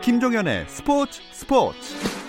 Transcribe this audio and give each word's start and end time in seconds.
김종현의 0.00 0.64
스포츠 0.66 1.20
스포츠 1.30 2.19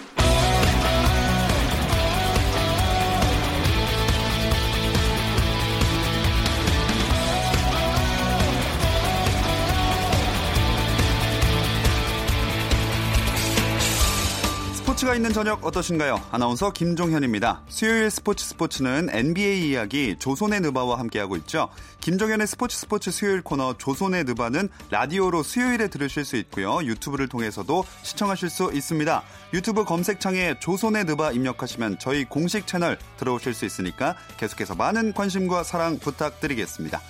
스포츠가 15.12 15.16
있는 15.16 15.34
저녁 15.34 15.66
어떠신가요? 15.66 16.22
아나운서 16.32 16.72
김종현입니다. 16.72 17.64
수요일 17.68 18.10
스포츠 18.10 18.46
스포츠는 18.46 19.10
NBA 19.12 19.70
이야기 19.70 20.16
조선의 20.18 20.62
느바와 20.62 21.00
함께하고 21.00 21.36
있죠. 21.38 21.70
김종현의 22.00 22.48
스포츠 22.48 22.78
스포츠 22.78 23.12
수요일 23.12 23.42
코너 23.42 23.76
조선의 23.78 24.24
느바는 24.24 24.70
라디오로 24.90 25.44
수요일에 25.44 25.90
들으실 25.90 26.24
수 26.24 26.38
있고요. 26.38 26.84
유튜브를 26.84 27.28
통해서도 27.28 27.84
시청하실 28.04 28.50
수 28.50 28.72
있습니다. 28.74 29.24
유튜브 29.54 29.84
검색창에 29.84 30.60
조선의 30.60 31.06
느바 31.06 31.32
입력하시면 31.32 32.00
저희 32.00 32.24
공식 32.24 32.66
채널 32.66 32.98
들어오실 33.18 33.54
수 33.54 33.66
있으니까 33.66 34.16
계속해서 34.38 34.76
많은 34.76 35.14
관심과 35.14 35.64
사랑 35.64 36.00
부탁드리겠습니다. 36.00 37.02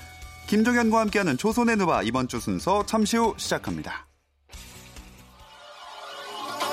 김종현과 0.48 1.00
함께하는 1.02 1.38
조선의 1.38 1.78
느바 1.78 2.04
이번 2.04 2.28
주 2.28 2.40
순서 2.40 2.86
잠시 2.86 3.18
후 3.18 3.36
시작합니다. 3.38 4.11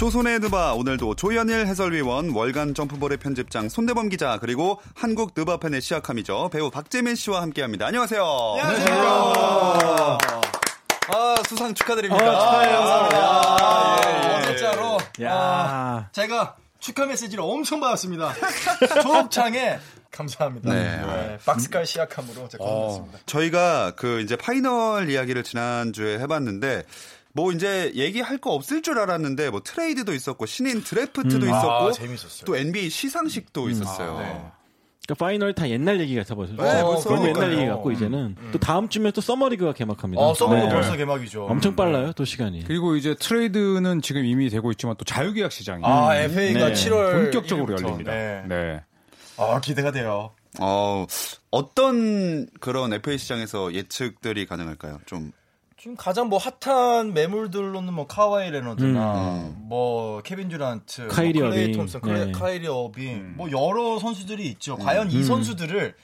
조선의 0.00 0.38
느바 0.38 0.72
오늘도 0.76 1.14
조현일 1.16 1.66
해설위원 1.66 2.30
월간 2.30 2.72
점프볼의 2.72 3.18
편집장 3.18 3.68
손대범 3.68 4.08
기자 4.08 4.38
그리고 4.40 4.80
한국 4.94 5.32
느바팬의 5.36 5.82
시작함이죠 5.82 6.48
배우 6.50 6.70
박재민 6.70 7.14
씨와 7.14 7.42
함께합니다 7.42 7.84
안녕하세요 7.88 8.24
안녕하세요. 8.62 10.18
아 11.08 11.34
수상 11.46 11.74
축하드립니다 11.74 12.24
아, 12.24 12.40
축하해요. 12.40 12.78
감사합니다. 12.78 13.18
아, 13.18 14.00
예, 14.06 14.38
예. 14.40 14.56
진짜로. 14.56 14.98
야. 15.20 15.34
아, 15.34 16.08
제가 16.12 16.56
축하 16.78 17.04
메시지를 17.04 17.44
엄청 17.44 17.80
받았습니다. 17.80 18.32
초록창에 19.02 19.78
감사합니다. 20.10 20.72
네. 20.72 20.96
네, 20.96 21.38
박스깔 21.44 21.84
시약함으로 21.84 22.48
제가 22.48 22.64
건졌습니다. 22.64 23.18
저희가 23.26 23.92
그 23.96 24.20
이제 24.20 24.36
파이널 24.36 25.10
이야기를 25.10 25.42
지난주에 25.42 26.20
해봤는데 26.20 26.84
뭐 27.32 27.52
이제 27.52 27.92
얘기할 27.94 28.38
거 28.38 28.50
없을 28.52 28.82
줄 28.82 28.98
알았는데 28.98 29.50
뭐 29.50 29.60
트레이드도 29.62 30.12
있었고 30.14 30.46
신인 30.46 30.82
드래프트도 30.82 31.46
있었고 31.46 31.70
아, 31.70 31.92
재밌었어요. 31.92 32.44
또 32.44 32.56
NBA 32.56 32.90
시상식도 32.90 33.68
있었어요. 33.70 34.16
아, 34.16 34.22
네. 34.22 34.42
그러니까 35.06 35.24
파이널 35.26 35.54
다 35.54 35.68
옛날 35.68 35.98
얘기 36.00 36.14
같아 36.14 36.34
보여서 36.34 36.54
네, 36.54 36.80
너무 36.82 37.28
옛날. 37.28 37.52
얘기 37.52 37.66
같고 37.66 37.90
이제는 37.92 38.36
또 38.52 38.58
다음 38.58 38.88
주면 38.88 39.12
또 39.12 39.20
서머리그가 39.20 39.72
개막합니다. 39.72 40.22
어, 40.22 40.34
서브도 40.34 40.66
네. 40.66 40.68
벌써 40.68 40.96
개막이죠. 40.96 41.46
엄청 41.46 41.74
빨라요, 41.74 42.12
또 42.12 42.24
시간이. 42.24 42.64
그리고 42.64 42.94
이제 42.96 43.14
트레이드는 43.18 44.02
지금 44.02 44.24
이미 44.24 44.48
되고 44.50 44.70
있지만 44.72 44.94
또 44.98 45.04
자유계약 45.04 45.50
시장이 45.50 45.82
아, 45.84 46.14
FA가 46.16 46.68
네. 46.68 46.72
7월 46.74 47.12
본격적으로 47.22 47.76
1일부터. 47.76 47.82
열립니다. 47.84 48.12
네. 48.12 48.42
네. 48.48 48.80
아, 49.36 49.60
기대가 49.60 49.90
돼요. 49.90 50.32
어, 50.60 51.06
어떤 51.50 52.46
그런 52.60 52.92
FA 52.92 53.18
시장에서 53.18 53.72
예측들이 53.72 54.46
가능할까요? 54.46 55.00
좀 55.06 55.32
지금 55.80 55.96
가장 55.96 56.28
뭐 56.28 56.38
핫한 56.38 57.14
매물들로는 57.14 57.94
뭐 57.94 58.06
카와이 58.06 58.50
레너드나 58.50 59.38
음. 59.38 59.56
뭐 59.62 60.20
케빈 60.20 60.50
듀란트, 60.50 61.08
카이리 61.08 61.40
뭐 61.40 61.48
클레이 61.48 61.64
어빙. 61.64 61.76
톰슨, 61.78 62.00
클레, 62.02 62.24
네. 62.26 62.32
카이리 62.32 62.66
어빙, 62.66 63.36
뭐 63.38 63.48
여러 63.50 63.98
선수들이 63.98 64.46
있죠. 64.48 64.76
과연 64.76 65.06
음. 65.06 65.10
이 65.10 65.22
선수들을 65.24 65.94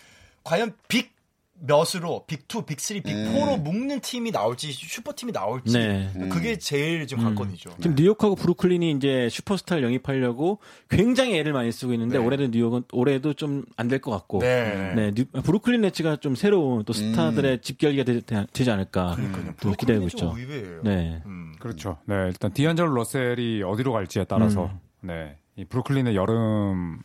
과연 0.44 0.72
빅 0.88 1.12
몇으로 1.58 2.24
빅2, 2.26 2.66
빅3, 2.66 3.02
빅4로 3.02 3.60
묶는 3.60 4.00
팀이 4.00 4.30
나올지 4.30 4.72
슈퍼팀이 4.72 5.32
나올지 5.32 5.72
네. 5.72 6.10
그게 6.30 6.58
제일 6.58 7.06
지금 7.06 7.24
관건이죠. 7.24 7.70
지금 7.80 7.96
뉴욕하고 7.96 8.34
브루클린이 8.36 8.90
이제 8.92 9.28
슈퍼스타를 9.30 9.82
영입하려고 9.82 10.58
굉장히 10.90 11.38
애를 11.38 11.52
많이 11.52 11.72
쓰고 11.72 11.92
있는데 11.94 12.18
네. 12.18 12.24
올해도 12.24 12.48
뉴욕은 12.48 12.84
올해도 12.92 13.34
좀 13.34 13.64
안 13.76 13.88
될 13.88 14.00
것 14.00 14.10
같고. 14.10 14.40
네. 14.40 14.92
네, 14.94 15.12
뉴- 15.14 15.24
브루클린 15.42 15.80
네츠가 15.80 16.16
좀 16.16 16.34
새로운 16.34 16.84
또 16.84 16.92
스타들의 16.92 17.62
집결지가 17.62 18.04
되, 18.04 18.46
지 18.52 18.70
않을까 18.70 19.14
그러니까요. 19.14 19.54
또 19.60 19.72
기대하고 19.72 20.06
브루클린이 20.06 20.08
좀 20.10 20.28
있죠. 20.28 20.34
의외예요. 20.36 20.80
네. 20.82 21.22
음. 21.26 21.54
그렇죠. 21.58 21.96
네, 22.04 22.14
일단 22.26 22.52
디안젤로 22.52 22.92
러셀이 22.94 23.62
어디로 23.62 23.92
갈지에 23.92 24.24
따라서 24.24 24.70
네, 25.00 25.36
이 25.56 25.64
브루클린의 25.64 26.14
여름 26.16 26.98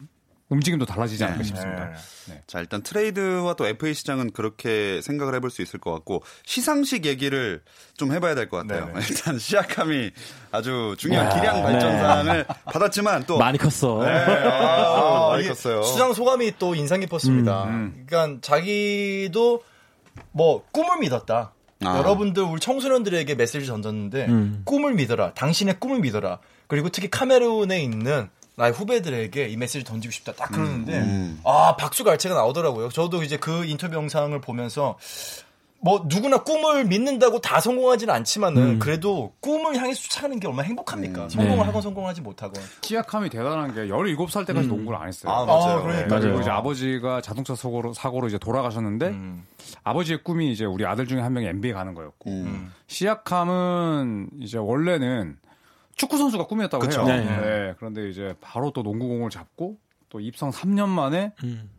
움직임도 0.52 0.86
달라지지 0.86 1.24
않을까 1.24 1.40
네. 1.40 1.44
싶습니다. 1.46 1.92
네. 2.30 2.42
자, 2.46 2.60
일단 2.60 2.84
트레이드와 2.84 3.54
또 3.56 3.66
FA 3.66 3.94
시장은 3.94 4.32
그렇게 4.32 5.00
생각을 5.02 5.34
해볼 5.36 5.50
수 5.50 5.62
있을 5.62 5.80
것 5.80 5.92
같고 5.94 6.24
시상식 6.46 7.06
얘기를 7.06 7.62
좀 7.98 8.12
해봐야 8.12 8.36
될 8.36 8.50
것 8.50 8.58
같아요. 8.68 8.88
네네. 8.88 9.00
일단 9.10 9.40
시약함이 9.40 10.12
아주 10.52 10.96
중요한 10.98 11.28
와, 11.28 11.34
기량 11.34 11.64
발전상을 11.64 12.46
받았지만 12.66 13.24
또 13.26 13.38
많이 13.38 13.58
컸어. 13.58 14.04
네, 14.04 14.12
아, 14.12 15.30
많이 15.30 15.44
이게 15.44 15.50
컸어요. 15.50 15.84
수상 15.84 16.14
소감이 16.14 16.54
또 16.60 16.76
인상 16.76 17.00
깊었습니다. 17.00 17.64
음, 17.66 18.04
그러니까 18.06 18.42
자기도 18.42 19.64
뭐 20.32 20.64
꿈을 20.72 21.00
믿었다. 21.00 21.54
아. 21.84 21.98
여러분들 21.98 22.44
우리 22.44 22.60
청소년들에게 22.60 23.34
메시지 23.36 23.66
던졌는데 23.68 24.26
음. 24.28 24.62
꿈을 24.66 24.94
믿어라. 24.96 25.34
당신의 25.34 25.80
꿈을 25.80 26.00
믿어라. 26.00 26.40
그리고 26.68 26.90
특히 26.90 27.10
카메룬에 27.10 27.82
있는 27.82 28.30
나의 28.56 28.74
후배들에게 28.74 29.48
이 29.48 29.58
메시지 29.58 29.84
던지고 29.84 30.12
싶다. 30.12 30.34
딱 30.34 30.52
그러는데 30.52 31.00
음. 31.00 31.42
아 31.44 31.76
박수가 31.78 32.12
알체가 32.12 32.36
나오더라고요. 32.36 32.90
저도 32.90 33.24
이제 33.24 33.38
그 33.38 33.66
인터뷰 33.66 33.96
영상을 33.96 34.40
보면서 34.42 34.98
뭐 35.84 36.06
누구나 36.08 36.44
꿈을 36.44 36.86
믿는다고 36.86 37.42
다 37.42 37.60
성공하지는 37.60 38.14
않지만은 38.14 38.78
그래도 38.78 39.34
꿈을 39.40 39.76
향해 39.78 39.94
쫓아가는 39.94 40.40
게 40.40 40.48
얼마나 40.48 40.68
행복합니까? 40.68 41.28
성공을 41.30 41.58
네. 41.58 41.64
하건 41.64 41.82
성공하지 41.82 42.22
못하건. 42.22 42.62
시약함이 42.82 43.32
대단한 43.32 43.74
게 43.74 43.88
17살 43.88 44.46
때까지 44.46 44.68
농구를 44.68 45.00
안 45.00 45.08
했어요. 45.08 45.32
아, 45.34 45.44
맞아요. 45.44 45.80
아, 45.80 45.82
그러니까요. 45.82 46.08
그리고 46.08 46.28
맞아요. 46.28 46.42
이제 46.42 46.50
아버지가 46.52 47.22
자동차 47.22 47.56
사고로, 47.56 47.94
사고로 47.94 48.28
이제 48.28 48.38
돌아가셨는데 48.38 49.08
음. 49.08 49.44
아버지의 49.84 50.24
꿈이 50.24 50.52
이제 50.52 50.66
우리 50.66 50.86
아들 50.86 51.08
중에 51.08 51.20
한 51.20 51.34
명이 51.34 51.48
NBA 51.48 51.74
가는 51.74 51.96
거였고 51.96 52.30
음. 52.30 52.72
시약함은 52.86 54.30
이제 54.40 54.60
원래는 54.60 55.38
축구 55.96 56.18
선수가 56.18 56.48
꿈이었다고 56.48 56.82
그쵸. 56.86 57.02
해요. 57.02 57.08
네. 57.08 57.26
네. 57.26 57.74
그런데 57.78 58.10
이제 58.10 58.36
바로 58.42 58.72
또 58.72 58.82
농구공을 58.84 59.30
잡고 59.30 59.78
또 60.10 60.20
입성 60.20 60.52
3년 60.52 60.88
만에 60.90 61.34
음. 61.44 61.70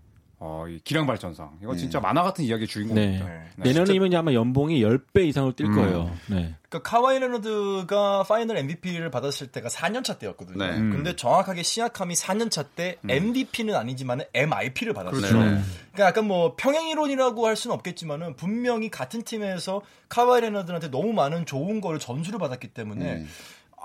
어, 0.44 0.66
이 0.68 0.80
기량 0.82 1.06
발전상. 1.06 1.56
이거 1.62 1.76
진짜 1.76 2.00
만화 2.00 2.24
같은 2.24 2.44
이야기의 2.44 2.66
주인공입니다. 2.66 3.24
네. 3.26 3.32
네. 3.54 3.72
내년이면 3.72 4.12
아마 4.16 4.32
연봉이 4.32 4.80
10배 4.82 5.24
이상으로 5.28 5.52
뛸 5.52 5.66
음. 5.66 5.74
거예요. 5.76 6.10
네. 6.26 6.56
그러니까 6.68 6.82
카와이 6.82 7.20
레너드가 7.20 8.24
파이널 8.24 8.56
MVP를 8.58 9.08
받았을 9.12 9.48
때가 9.52 9.68
4년 9.68 10.02
차 10.02 10.18
때였거든요. 10.18 10.58
네. 10.58 10.76
음. 10.76 10.90
근데 10.90 11.14
정확하게 11.14 11.62
시아캄이 11.62 12.14
4년 12.14 12.50
차 12.50 12.64
때 12.74 12.96
MVP는 13.08 13.76
아니지만 13.76 14.22
MIP를 14.34 14.94
받았어요. 14.94 15.20
그렇죠. 15.20 15.38
네. 15.38 15.60
그러니까 15.92 16.06
약간 16.08 16.26
뭐 16.26 16.54
평행 16.56 16.88
이론이라고 16.88 17.46
할 17.46 17.54
수는 17.54 17.76
없겠지만은 17.76 18.34
분명히 18.34 18.90
같은 18.90 19.22
팀에서 19.22 19.82
카와이 20.08 20.40
레너드한테 20.40 20.90
너무 20.90 21.12
많은 21.12 21.46
좋은 21.46 21.80
거를 21.80 22.00
전수를 22.00 22.40
받았기 22.40 22.68
때문에 22.68 23.12
음. 23.14 23.28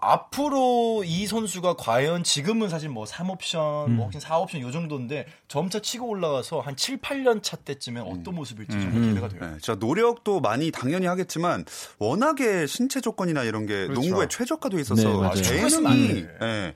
앞으로 0.01 1.03
이 1.05 1.25
선수가 1.27 1.75
과연 1.75 2.23
지금은 2.23 2.69
사실 2.69 2.89
뭐 2.89 3.05
3옵션, 3.05 3.89
뭐 3.89 4.05
혹시 4.05 4.19
4옵션 4.19 4.61
요 4.61 4.71
정도인데 4.71 5.25
점차 5.47 5.79
치고 5.79 6.07
올라가서 6.07 6.59
한 6.61 6.75
7, 6.75 6.97
8년 7.01 7.41
차 7.43 7.57
때쯤에 7.57 7.99
어떤 8.01 8.35
모습일지 8.35 8.71
정말 8.73 9.01
기대가 9.01 9.27
돼요. 9.27 9.41
네, 9.41 9.51
진짜 9.59 9.75
노력도 9.75 10.39
많이 10.41 10.71
당연히 10.71 11.07
하겠지만 11.07 11.65
워낙에 11.99 12.67
신체 12.67 13.01
조건이나 13.01 13.43
이런 13.43 13.65
게 13.65 13.87
그렇죠. 13.87 14.01
농구에 14.01 14.27
최적화돼 14.27 14.75
네, 14.75 14.81
있어서 14.81 15.31
개인이 15.31 16.21
돼. 16.23 16.37
예. 16.41 16.75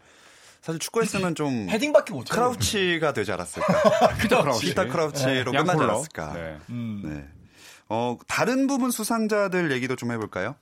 사실 0.61 0.79
축구했으면 0.79 1.33
좀 1.35 1.67
헤딩밖에 1.69 2.13
못. 2.13 2.27
크라우치가 2.29 3.13
되지 3.13 3.31
않았을까? 3.31 4.17
피터 4.21 4.41
크라우치. 4.43 4.65
피터 4.67 4.87
크라우치로 4.87 5.51
네. 5.51 5.57
끝나지. 5.57 5.83
않았을까? 5.83 6.33
네. 6.33 6.57
음. 6.69 7.01
네. 7.03 7.27
어, 7.89 8.17
다른 8.27 8.67
부분 8.67 8.91
수상자들 8.91 9.71
얘기도 9.71 9.95
좀 9.95 10.11
해볼까요? 10.11 10.55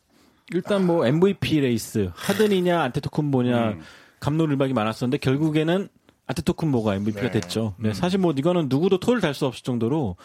일단 0.53 0.85
뭐 0.85 1.05
MVP 1.05 1.59
레이스 1.61 2.09
하든이냐 2.13 2.81
안테토쿤보냐 2.81 3.69
음. 3.71 3.81
갑론을박이 4.19 4.73
많았었는데 4.73 5.17
결국에는 5.17 5.87
안테토쿤보가 6.27 6.95
MVP가 6.95 7.31
네. 7.31 7.31
됐죠. 7.31 7.73
네, 7.79 7.93
사실 7.93 8.19
뭐 8.19 8.33
이거는 8.37 8.67
누구도 8.69 8.99
토를 8.99 9.21
달 9.21 9.33
수 9.33 9.45
없을 9.45 9.63
정도로 9.63 10.15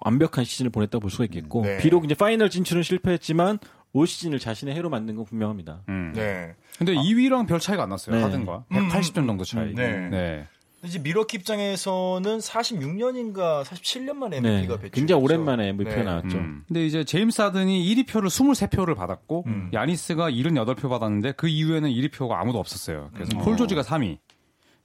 완벽한 0.00 0.44
시즌을 0.44 0.70
보냈다고 0.70 1.00
볼 1.00 1.10
수가 1.10 1.24
있겠고 1.24 1.62
네. 1.62 1.78
비록 1.78 2.04
이제 2.04 2.14
파이널 2.14 2.50
진출은 2.50 2.82
실패했지만 2.82 3.58
올 3.92 4.06
시즌을 4.06 4.38
자신의 4.38 4.74
해로 4.74 4.90
만든 4.90 5.14
건 5.16 5.24
분명합니다. 5.24 5.82
음. 5.88 6.12
네. 6.14 6.54
근데 6.78 6.94
2위랑 6.94 7.46
별 7.46 7.60
차이가 7.60 7.84
안 7.84 7.88
났어요. 7.88 8.16
네. 8.16 8.22
하든과 8.22 8.64
180점 8.70 9.26
정도 9.26 9.44
차이. 9.44 9.68
음, 9.70 9.74
네. 9.76 10.08
네. 10.10 10.46
이제 10.84 10.98
밀워키 10.98 11.36
입장에서는 11.38 12.38
46년인가 12.38 13.64
47년 13.64 14.14
만에 14.14 14.40
네, 14.40 14.48
MVP가 14.50 14.76
배출. 14.76 14.90
굉장히 14.90 15.22
오랜만에 15.22 15.68
MVP가 15.68 15.96
네. 15.96 16.02
나왔죠. 16.04 16.36
음. 16.36 16.64
근데 16.66 16.84
이제 16.86 17.04
제임스 17.04 17.40
하든이 17.40 17.84
1위 17.94 18.08
표를 18.08 18.28
23표를 18.28 18.94
받았고 18.96 19.44
음. 19.46 19.70
야니스가 19.72 20.30
78표 20.30 20.88
받았는데 20.88 21.32
그 21.32 21.48
이후에는 21.48 21.88
1위 21.90 22.12
표가 22.12 22.40
아무도 22.40 22.58
없었어요. 22.58 23.10
그래서 23.14 23.36
폴 23.38 23.56
조지가 23.56 23.82
3위, 23.82 24.18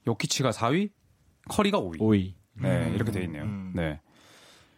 요키치가 0.07 0.51
4위, 0.51 0.89
커리가 1.49 1.79
5위. 1.79 1.99
5위. 1.99 2.33
네, 2.61 2.91
이렇게 2.93 3.11
돼 3.11 3.23
있네요. 3.23 3.43
음. 3.43 3.71
네. 3.75 3.99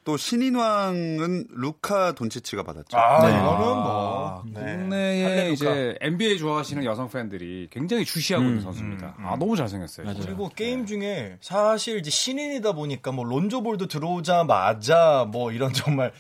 또 0.04 0.18
신인왕은 0.18 1.48
루카 1.52 2.14
돈치치가 2.14 2.64
받았죠. 2.64 2.98
아, 2.98 3.22
네. 3.28 3.38
이거는 3.38 3.60
뭐. 3.60 4.44
네. 4.48 4.78
국내에. 4.78 5.52
이제 5.52 5.96
NBA 6.02 6.40
좋아하시는 6.40 6.84
여성 6.86 7.10
팬들이 7.10 7.68
굉장히 7.70 8.04
주시하고 8.04 8.44
있는 8.44 8.60
음, 8.60 8.64
선수입니다. 8.64 9.16
음, 9.20 9.26
아, 9.26 9.36
너무 9.38 9.56
잘생겼어요. 9.56 10.06
맞아요. 10.06 10.22
그리고 10.22 10.50
게임 10.50 10.86
중에 10.86 11.38
사실 11.40 12.00
이제 12.00 12.10
신인이다 12.10 12.72
보니까 12.72 13.12
뭐 13.12 13.26
론조볼도 13.26 13.88
들어오자마자 13.88 15.28
뭐 15.30 15.52
이런 15.52 15.72
정말 15.74 16.12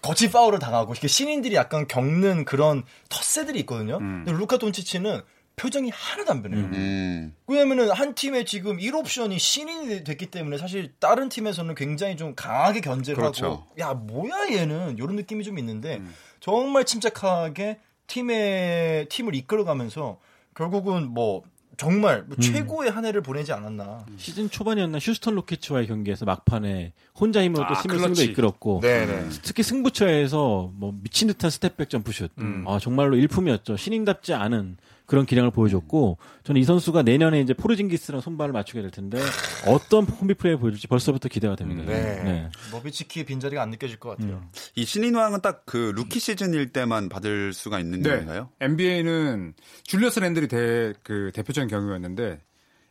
거친 0.00 0.30
파울을 0.30 0.58
당하고 0.58 0.92
이렇게 0.92 1.08
신인들이 1.08 1.54
약간 1.54 1.88
겪는 1.88 2.44
그런 2.44 2.84
텃세들이 3.08 3.60
있거든요. 3.60 3.96
음. 3.96 4.22
근데 4.24 4.38
루카 4.38 4.58
돈치치는 4.58 5.22
표정이 5.56 5.90
하나도 5.90 6.32
안 6.32 6.42
변해요. 6.42 6.64
음. 6.64 7.34
왜냐면은 7.46 7.90
한 7.90 8.14
팀에 8.14 8.44
지금 8.44 8.78
1옵션이 8.78 9.38
신인이 9.38 10.04
됐기 10.04 10.26
때문에 10.26 10.58
사실 10.58 10.92
다른 10.98 11.28
팀에서는 11.28 11.74
굉장히 11.74 12.16
좀 12.16 12.34
강하게 12.34 12.80
견제를 12.80 13.16
그렇죠. 13.16 13.46
하고 13.46 13.66
야 13.78 13.94
뭐야 13.94 14.52
얘는 14.52 14.96
이런 14.98 15.16
느낌이 15.16 15.44
좀 15.44 15.58
있는데 15.58 15.96
음. 15.96 16.14
정말 16.40 16.84
침착하게 16.84 17.78
팀의 18.06 19.08
팀을 19.08 19.34
이끌어가면서 19.34 20.18
결국은 20.54 21.08
뭐 21.08 21.42
정말 21.78 22.22
뭐 22.26 22.36
최고의 22.36 22.90
한 22.90 23.04
해를 23.04 23.22
보내지 23.22 23.52
않았나. 23.52 24.04
시즌 24.16 24.50
초반이었나 24.50 24.98
휴스턴 24.98 25.34
로켓츠와의 25.34 25.86
경기에서 25.86 26.24
막판에 26.24 26.92
혼자 27.18 27.42
힘으로 27.42 27.66
또 27.66 27.74
아, 27.74 27.82
팀을. 27.82 27.98
승도 27.98 28.22
이끌었고 28.22 28.80
네네. 28.80 29.28
특히 29.42 29.62
승부처에서 29.62 30.70
뭐 30.74 30.94
미친 31.02 31.28
듯한 31.28 31.50
스텝백 31.50 31.88
점프슛 31.88 32.30
음. 32.38 32.64
아 32.68 32.78
정말로 32.78 33.16
일품이었죠 33.16 33.76
신인답지 33.76 34.34
않은 34.34 34.76
그런 35.06 35.26
기량을 35.26 35.50
보여줬고 35.50 36.18
저는 36.44 36.60
이 36.60 36.64
선수가 36.64 37.02
내년에 37.02 37.40
이제 37.40 37.54
포르징기스랑 37.54 38.20
손발을 38.20 38.52
맞추게 38.52 38.80
될 38.82 38.90
텐데 38.90 39.18
어떤 39.66 40.06
콤비 40.06 40.34
플레이를 40.34 40.58
보여줄지 40.58 40.86
벌써부터 40.86 41.28
기대가 41.28 41.56
됩니다. 41.56 41.82
네. 41.84 42.48
노비츠키의 42.70 43.26
빈자리가 43.26 43.60
안 43.62 43.70
느껴질 43.70 43.98
것 43.98 44.10
같아요. 44.10 44.42
이 44.74 44.84
신인왕은 44.84 45.40
딱 45.40 45.62
그 45.64 45.92
루키 45.96 46.18
시즌일 46.18 46.72
때만 46.72 47.08
받을 47.08 47.52
수가 47.52 47.78
있는 47.78 48.02
네. 48.02 48.16
건가요? 48.18 48.48
NBA는 48.60 49.54
줄리어스 49.84 50.18
랜들이 50.20 50.48
대, 50.48 50.92
그 51.02 51.30
대표적인 51.34 51.68
경우였는데 51.68 52.40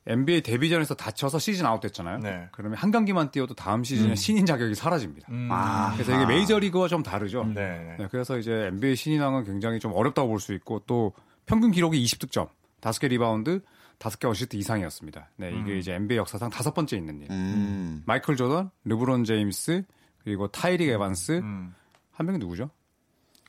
NBA 0.08 0.42
데뷔전에서 0.42 0.96
다쳐서 0.96 1.38
시즌 1.38 1.66
아웃됐잖아요. 1.68 2.20
네. 2.20 2.48
그러면 2.54 2.78
한 2.78 2.90
경기만 2.92 3.30
뛰어도 3.32 3.54
다음 3.54 3.84
시즌에 3.84 4.16
신인 4.16 4.46
자격이 4.48 4.74
사라집니다. 4.74 5.28
음. 5.32 5.48
아. 5.52 5.94
그래서 5.94 6.16
이게 6.16 6.26
메이저 6.26 6.58
리그와 6.58 6.88
좀 6.88 7.04
다르죠. 7.04 7.44
네. 7.54 7.98
네, 8.00 8.08
그래서 8.10 8.38
이제 8.40 8.52
NBA 8.72 8.96
신인왕은 8.96 9.44
굉장히 9.46 9.80
좀 9.80 9.92
어렵다고 9.94 10.28
볼 10.30 10.40
수 10.40 10.54
있고 10.54 10.82
또 10.88 11.14
평균 11.52 11.72
기록이 11.72 12.02
20득점, 12.06 12.48
5개 12.80 13.10
리바운드, 13.10 13.60
5개 14.00 14.30
어시스트 14.30 14.56
이상이었습니다. 14.56 15.32
네, 15.36 15.52
이게 15.52 15.78
이제 15.78 15.94
NBA 15.96 16.18
역사상 16.20 16.50
다섯 16.50 16.74
번째 16.74 16.96
있는 16.96 17.20
일. 17.22 17.28
음. 17.30 18.04
마이클 18.06 18.38
조던, 18.38 18.72
르브론 18.86 19.26
제임스, 19.26 19.84
그리고 20.24 20.48
타이릭 20.48 20.88
에반스, 20.90 21.34
음. 21.40 21.76
한 22.14 22.26
명이 22.26 22.40
누구죠? 22.40 22.70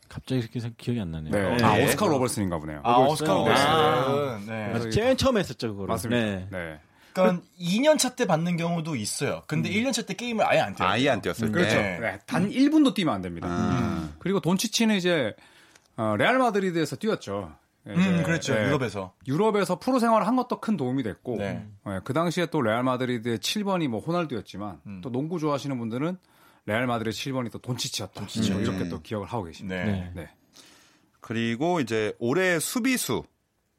갑자기 0.09 0.41
이렇게 0.41 0.59
생각- 0.59 0.77
기억이 0.79 1.01
안 1.01 1.13
나네요. 1.13 1.31
네. 1.33 1.57
네. 1.59 1.65
아, 1.65 1.79
오스카 1.85 2.07
로버트슨인가 2.07 2.59
보네요. 2.59 2.81
아, 2.83 2.99
오스카 2.99 3.33
로버트슨. 3.33 3.67
로버트슨. 3.71 4.47
네. 4.47 4.73
맞아, 4.73 4.91
제일 4.91 5.17
처음 5.17 5.39
했었죠 5.39 5.69
그거를. 5.69 5.87
맞습니다. 5.89 6.21
네. 6.21 6.49
네. 6.51 6.81
그러니까 7.15 7.45
2년 7.61 7.99
차 7.99 8.17
때 8.17 8.27
받는 8.27 8.57
경우도 8.57 8.97
있어요. 8.97 9.43
근데 9.47 9.71
1년 9.71 9.93
차 9.93 10.03
때 10.03 10.15
게임을 10.15 10.45
아예 10.45 10.59
안 10.59 10.75
뛰어요. 10.75 10.91
아예 10.91 11.09
안 11.09 11.23
뛰었을 11.23 11.47
때. 11.49 11.53
그렇죠. 11.53 11.77
네. 11.77 11.99
네, 12.01 12.19
단 12.27 12.51
1분도 12.51 12.95
뛰면 12.95 13.15
안 13.15 13.23
됩니다. 13.23 13.47
아. 13.49 14.09
그리고 14.19 14.41
돈치치는 14.41 14.97
이제 14.97 15.35
어, 15.97 16.17
레알 16.19 16.39
마드리드에서 16.39 16.97
뛰었죠. 16.97 17.55
네, 17.85 17.95
음, 17.95 18.23
그렇죠. 18.23 18.55
네, 18.55 18.67
유럽에서. 18.67 19.13
유럽에서 19.27 19.79
프로 19.79 19.99
생활을 19.99 20.27
한 20.27 20.37
것도 20.37 20.61
큰 20.61 20.77
도움이 20.77 21.03
됐고 21.03 21.37
네. 21.39 21.67
네, 21.85 22.01
그 22.05 22.13
당시에 22.13 22.47
또 22.47 22.63
레알 22.63 22.83
마드리드의 22.85 23.39
7번이 23.39 23.89
뭐 23.89 24.01
호날두였지만 24.01 24.81
음. 24.87 25.01
또 25.03 25.11
농구 25.11 25.39
좋아하시는 25.39 25.77
분들은 25.77 26.17
레알 26.67 26.87
마드리드 26.87 27.17
7번이 27.17 27.51
또 27.51 27.59
돈치치였다. 27.59 28.21
뭐 28.21 28.61
이렇게 28.61 28.89
또 28.89 29.01
기억을 29.03 29.27
하고 29.27 29.45
계십니다. 29.45 29.85
네. 29.85 29.93
네. 29.93 30.13
네. 30.15 30.31
그리고 31.21 31.81
이제 31.81 32.15
올해 32.19 32.59
수비수는 32.61 33.23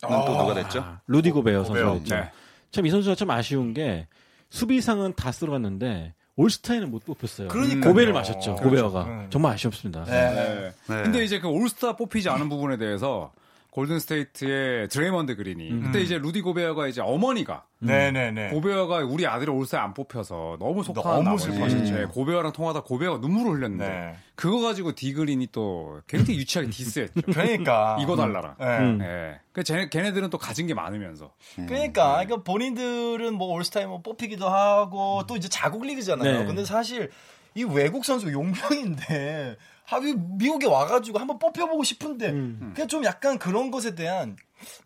아. 0.01 0.25
또 0.25 0.37
누가 0.37 0.53
됐죠? 0.53 0.81
아, 0.81 1.01
루디 1.07 1.31
고베어. 1.31 1.63
선수였죠. 1.63 2.15
네. 2.15 2.31
참이 2.71 2.89
선수가 2.89 3.15
참 3.15 3.29
아쉬운 3.29 3.73
게 3.73 4.07
수비상은 4.49 5.13
다 5.15 5.31
쓸어갔는데 5.31 6.13
올스타에는 6.35 6.89
못 6.89 7.05
뽑혔어요. 7.05 7.47
그러니까요. 7.49 7.91
고베를 7.91 8.11
마셨죠. 8.11 8.55
그렇죠. 8.55 8.63
고베어가 8.63 9.03
음. 9.05 9.27
정말 9.29 9.53
아쉬웠습니다. 9.53 10.03
네. 10.05 10.11
네. 10.11 10.71
네. 10.87 11.03
근데 11.03 11.23
이제 11.23 11.39
그 11.39 11.47
올스타 11.47 11.95
뽑히지 11.95 12.29
않은 12.29 12.49
부분에 12.49 12.77
대해서 12.77 13.31
골든 13.73 13.97
스테이트의 13.97 14.87
드레이먼드 14.89 15.35
그린이 15.35 15.71
그때 15.81 15.99
이제 15.99 16.19
루디 16.19 16.41
고베어가 16.41 16.87
이제 16.87 17.01
어머니가 17.01 17.65
네네네. 17.79 18.49
고베어가 18.51 18.97
우리 18.97 19.25
아들이 19.25 19.49
올스타에 19.49 19.81
안 19.81 19.95
뽑혀서 19.95 20.57
너무 20.59 20.83
속상한 20.83 21.23
너무 21.23 21.39
슬퍼하셨죠. 21.39 21.95
네, 21.95 22.05
고베어랑 22.05 22.51
통화하다 22.51 22.83
고베어가 22.83 23.17
눈물을 23.17 23.57
흘렸는데 23.57 23.89
네. 23.89 24.15
그거 24.35 24.61
가지고 24.61 24.93
디그린이 24.93 25.47
또 25.51 26.01
굉장히 26.05 26.37
유치하게 26.37 26.69
디스했죠. 26.69 27.21
그러니까. 27.23 27.97
이거 27.99 28.15
달라라. 28.15 28.55
네. 28.59 28.77
음. 28.77 28.99
예. 29.01 29.39
그 29.53 29.63
쟤네, 29.63 29.89
걔네들은 29.89 30.29
또 30.29 30.37
가진 30.37 30.67
게 30.67 30.75
많으면서. 30.75 31.33
그러니까, 31.55 32.23
그러니까 32.23 32.43
본인들은 32.43 33.33
뭐 33.33 33.55
올스타에 33.55 33.87
뭐 33.87 34.03
뽑히기도 34.03 34.49
하고 34.49 35.23
또 35.27 35.35
이제 35.35 35.49
자국 35.49 35.83
리그잖아요. 35.83 36.41
네. 36.41 36.45
근데 36.45 36.63
사실 36.63 37.09
이 37.55 37.63
외국 37.63 38.05
선수 38.05 38.31
용병인데 38.31 39.57
하기 39.93 40.15
미국에 40.37 40.67
와가지고 40.67 41.19
한번 41.19 41.39
뽑혀보고 41.39 41.83
싶은데 41.83 42.31
그냥 42.31 42.87
좀 42.87 43.03
약간 43.05 43.37
그런 43.39 43.71
것에 43.71 43.95
대한 43.95 44.35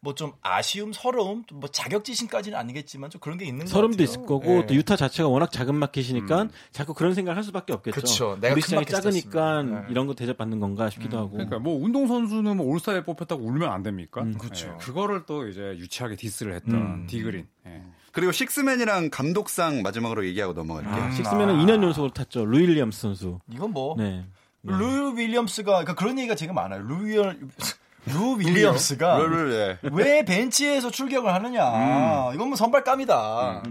뭐 0.01 0.13
좀 0.17 0.31
아쉬움, 0.41 0.91
서러움, 0.91 1.43
뭐 1.53 1.69
자격지심까지는 1.69 2.57
아니겠지만 2.57 3.11
좀 3.11 3.21
그런 3.21 3.37
게 3.37 3.45
있는 3.45 3.65
것 3.65 3.71
설움도. 3.71 4.01
있을 4.01 4.25
거고 4.25 4.61
예. 4.61 4.65
또 4.65 4.73
유타 4.73 4.95
자체가 4.95 5.29
워낙 5.29 5.51
작은 5.51 5.75
마켓이니까 5.75 6.47
자꾸 6.71 6.95
그런 6.95 7.13
생각을 7.13 7.37
할 7.37 7.43
수밖에 7.43 7.73
없겠죠. 7.73 8.01
그쵸. 8.01 8.37
내가 8.41 8.53
우리 8.53 8.61
큰 8.61 8.69
시장이 8.81 8.85
마켓이 8.85 9.21
작으니까. 9.21 9.61
네. 9.63 9.85
이런 9.91 10.07
거 10.07 10.15
대접받는 10.15 10.59
건가 10.59 10.89
싶기도 10.89 11.17
하고. 11.19 11.29
그러니까 11.31 11.59
뭐 11.59 11.79
운동 11.79 12.07
선수는 12.07 12.57
뭐 12.57 12.65
올스타에 12.65 13.03
뽑혔다고 13.03 13.43
울면 13.43 13.71
안 13.71 13.83
됩니까? 13.83 14.23
음, 14.23 14.35
그쵸. 14.39 14.67
예, 14.73 14.77
그거를 14.83 15.25
또 15.27 15.47
이제 15.47 15.61
유치하게 15.77 16.15
디스를 16.15 16.55
했던 16.55 16.73
음. 16.73 17.07
디그린. 17.07 17.45
예. 17.67 17.83
그리고 18.11 18.31
식스맨이랑 18.31 19.11
감독상 19.11 19.83
마지막으로 19.83 20.25
얘기하고 20.25 20.53
넘어갈게요. 20.53 20.95
아, 20.95 21.11
식스맨은 21.11 21.53
2년 21.59 21.83
연속으로 21.83 22.11
탔죠. 22.13 22.45
루이 22.45 22.63
윌리엄스 22.63 22.99
선수. 23.01 23.39
이건 23.53 23.71
뭐 23.73 23.95
네. 23.95 24.25
루 24.67 25.13
윌리엄스가 25.15 25.71
그러니까 25.71 25.95
그런 25.95 26.17
얘기가 26.19 26.35
지금 26.35 26.55
많아요. 26.55 26.81
루, 26.81 27.05
윌, 27.05 27.21
루 28.07 28.37
윌리엄스가 28.39 29.17
를 29.19 29.79
예. 29.83 29.89
왜 29.91 30.23
벤치에서 30.25 30.91
출격을 30.91 31.33
하느냐. 31.33 32.31
이건 32.33 32.49
뭐 32.49 32.55
선발감이다. 32.55 33.63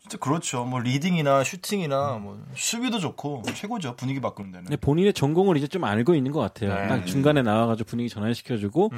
진짜 0.00 0.18
그렇죠. 0.18 0.64
뭐 0.64 0.80
리딩이나 0.80 1.44
슈팅이나 1.44 2.18
뭐 2.20 2.42
수비도 2.56 2.98
좋고 2.98 3.42
최고죠. 3.54 3.94
분위기 3.96 4.20
바꾸는 4.20 4.50
데는. 4.50 4.64
근데 4.64 4.76
본인의 4.76 5.12
전공을 5.12 5.56
이제 5.56 5.68
좀 5.68 5.84
알고 5.84 6.14
있는 6.14 6.32
것 6.32 6.40
같아요. 6.40 6.74
네. 6.74 6.88
딱 6.88 7.06
중간에 7.06 7.42
나와가지고 7.42 7.88
분위기 7.88 8.08
전환시켜주고 8.08 8.90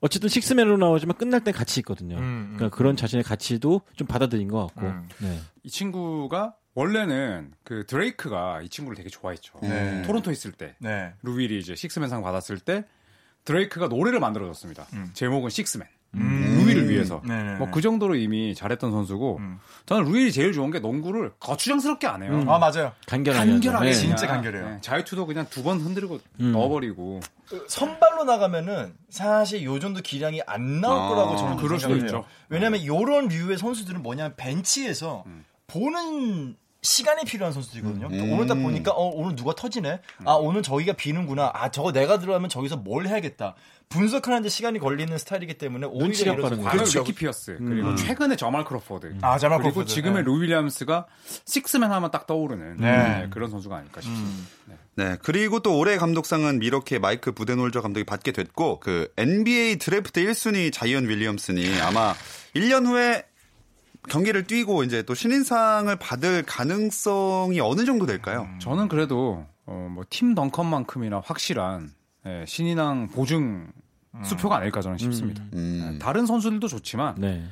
어쨌든 0.00 0.28
식스맨으로 0.28 0.76
나오지만 0.76 1.16
끝날 1.16 1.42
땐 1.42 1.54
가치 1.54 1.80
있거든요. 1.80 2.16
음, 2.18 2.52
그러니까 2.54 2.76
그런 2.76 2.94
자신의 2.94 3.24
가치도 3.24 3.80
좀 3.96 4.06
받아들인 4.06 4.48
것 4.48 4.66
같고. 4.66 4.82
음. 4.82 5.08
네. 5.18 5.40
이 5.64 5.70
친구가 5.70 6.54
원래는 6.74 7.52
그 7.64 7.84
드레이크가 7.86 8.62
이 8.62 8.68
친구를 8.68 8.96
되게 8.96 9.08
좋아했죠. 9.08 9.54
네. 9.62 10.02
토론토 10.02 10.30
있을 10.30 10.52
때 10.52 10.74
네. 10.78 11.12
루윌이 11.22 11.58
이제 11.58 11.74
식스맨상 11.74 12.22
받았을 12.22 12.58
때 12.58 12.84
드레이크가 13.44 13.88
노래를 13.88 14.20
만들어줬습니다. 14.20 14.86
제목은 15.14 15.50
식스맨. 15.50 15.86
루윌을 16.12 16.90
위해서. 16.90 17.22
네네네. 17.24 17.54
뭐그 17.58 17.80
정도로 17.80 18.16
이미 18.16 18.52
잘했던 18.54 18.90
선수고 18.90 19.36
음. 19.38 19.60
저는 19.86 20.04
루윌이 20.10 20.32
제일 20.32 20.52
좋은 20.52 20.72
게 20.72 20.80
농구를 20.80 21.32
거추장스럽게 21.38 22.06
안 22.08 22.22
해요. 22.24 22.44
아 22.48 22.58
맞아요. 22.58 22.92
간결하게. 23.06 23.48
간결하게. 23.50 23.86
네. 23.86 23.92
진짜 23.92 24.26
그냥, 24.26 24.34
간결해요. 24.42 24.68
네, 24.70 24.78
자유투도 24.80 25.26
그냥 25.26 25.46
두 25.50 25.62
번 25.62 25.78
흔들고 25.80 26.18
음. 26.40 26.52
넣어버리고 26.52 27.20
선발로 27.68 28.24
나가면은 28.24 28.94
사실 29.08 29.62
요 29.64 29.78
정도 29.78 30.00
기량이 30.00 30.40
안 30.46 30.80
나올 30.80 30.98
아, 31.00 31.08
거라고 31.08 31.36
저는 31.36 31.56
그럴 31.58 31.78
수도. 31.78 31.96
있죠. 31.98 32.24
왜냐하면 32.48 32.84
요런 32.84 33.28
류의 33.28 33.56
선수들은 33.58 34.02
뭐냐면 34.02 34.34
벤치에서 34.36 35.24
보는 35.72 36.56
시간이 36.82 37.24
필요한 37.24 37.52
선수들이거든요. 37.52 38.06
음. 38.06 38.32
오늘 38.32 38.46
딱 38.46 38.54
보니까 38.54 38.92
어 38.92 39.10
오늘 39.14 39.36
누가 39.36 39.54
터지네. 39.54 40.00
아 40.24 40.32
오늘 40.32 40.62
저기가 40.62 40.94
비는구나. 40.94 41.50
아 41.52 41.70
저거 41.70 41.92
내가 41.92 42.18
들어가면 42.18 42.48
저기서 42.48 42.78
뭘 42.78 43.06
해야겠다. 43.06 43.54
분석하는데 43.90 44.48
시간이 44.48 44.78
걸리는 44.78 45.18
스타일이기 45.18 45.54
때문에 45.58 45.86
오히려. 45.86 46.36
과거 46.40 46.56
그렇죠. 46.70 47.00
리키 47.00 47.12
피어스 47.14 47.58
그리고 47.58 47.94
최근에 47.96 48.36
자말 48.36 48.64
크로포드 48.64 49.16
아 49.20 49.36
자말 49.36 49.58
그리고 49.58 49.74
크로포드. 49.74 49.92
지금의 49.94 50.18
네. 50.18 50.22
루 50.22 50.40
윌리엄스가 50.40 51.06
식스맨 51.44 51.90
하면 51.90 52.10
딱 52.10 52.26
떠오르는 52.26 52.76
네. 52.78 52.92
네, 52.96 53.26
그런 53.30 53.50
선수가 53.50 53.76
아닐까 53.76 54.00
싶습니다. 54.00 54.48
네. 54.94 55.16
그리고 55.22 55.60
또 55.60 55.76
올해 55.76 55.96
감독상은 55.98 56.60
밀워키의 56.60 57.00
마이크 57.00 57.32
부덴홀저 57.32 57.82
감독이 57.82 58.04
받게 58.04 58.32
됐고 58.32 58.80
그 58.80 59.12
NBA 59.18 59.76
드래프트 59.76 60.24
1순위 60.24 60.72
자이언 60.72 61.08
윌리엄슨이 61.08 61.80
아마 61.80 62.14
1년 62.54 62.86
후에 62.86 63.24
경기를 64.08 64.44
뛰고 64.46 64.82
이제 64.84 65.02
또 65.02 65.14
신인상을 65.14 65.94
받을 65.96 66.42
가능성이 66.42 67.60
어느 67.60 67.84
정도 67.84 68.06
될까요? 68.06 68.48
저는 68.60 68.88
그래도 68.88 69.44
어, 69.66 69.88
뭐 69.92 70.16
팀 70.16 70.34
덩컨만큼이나 70.34 71.20
확실한 71.24 71.90
예, 72.26 72.44
신인왕 72.46 73.08
보증 73.08 73.70
수표가 74.24 74.56
아닐까 74.56 74.80
저는 74.80 74.98
싶습니다. 74.98 75.42
음. 75.54 75.92
예, 75.94 75.98
다른 75.98 76.26
선수들도 76.26 76.66
좋지만 76.68 77.14
네. 77.18 77.44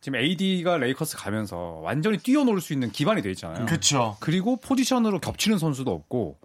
지금 0.00 0.18
AD가 0.18 0.76
레이커스 0.78 1.16
가면서 1.16 1.80
완전히 1.82 2.18
뛰어놀 2.18 2.60
수 2.60 2.72
있는 2.72 2.90
기반이 2.90 3.22
돼 3.22 3.30
있잖아요. 3.30 3.64
그렇죠. 3.66 4.16
그리고 4.20 4.56
포지션으로 4.56 5.18
겹치는 5.18 5.58
선수도 5.58 5.92
없고 5.92 6.38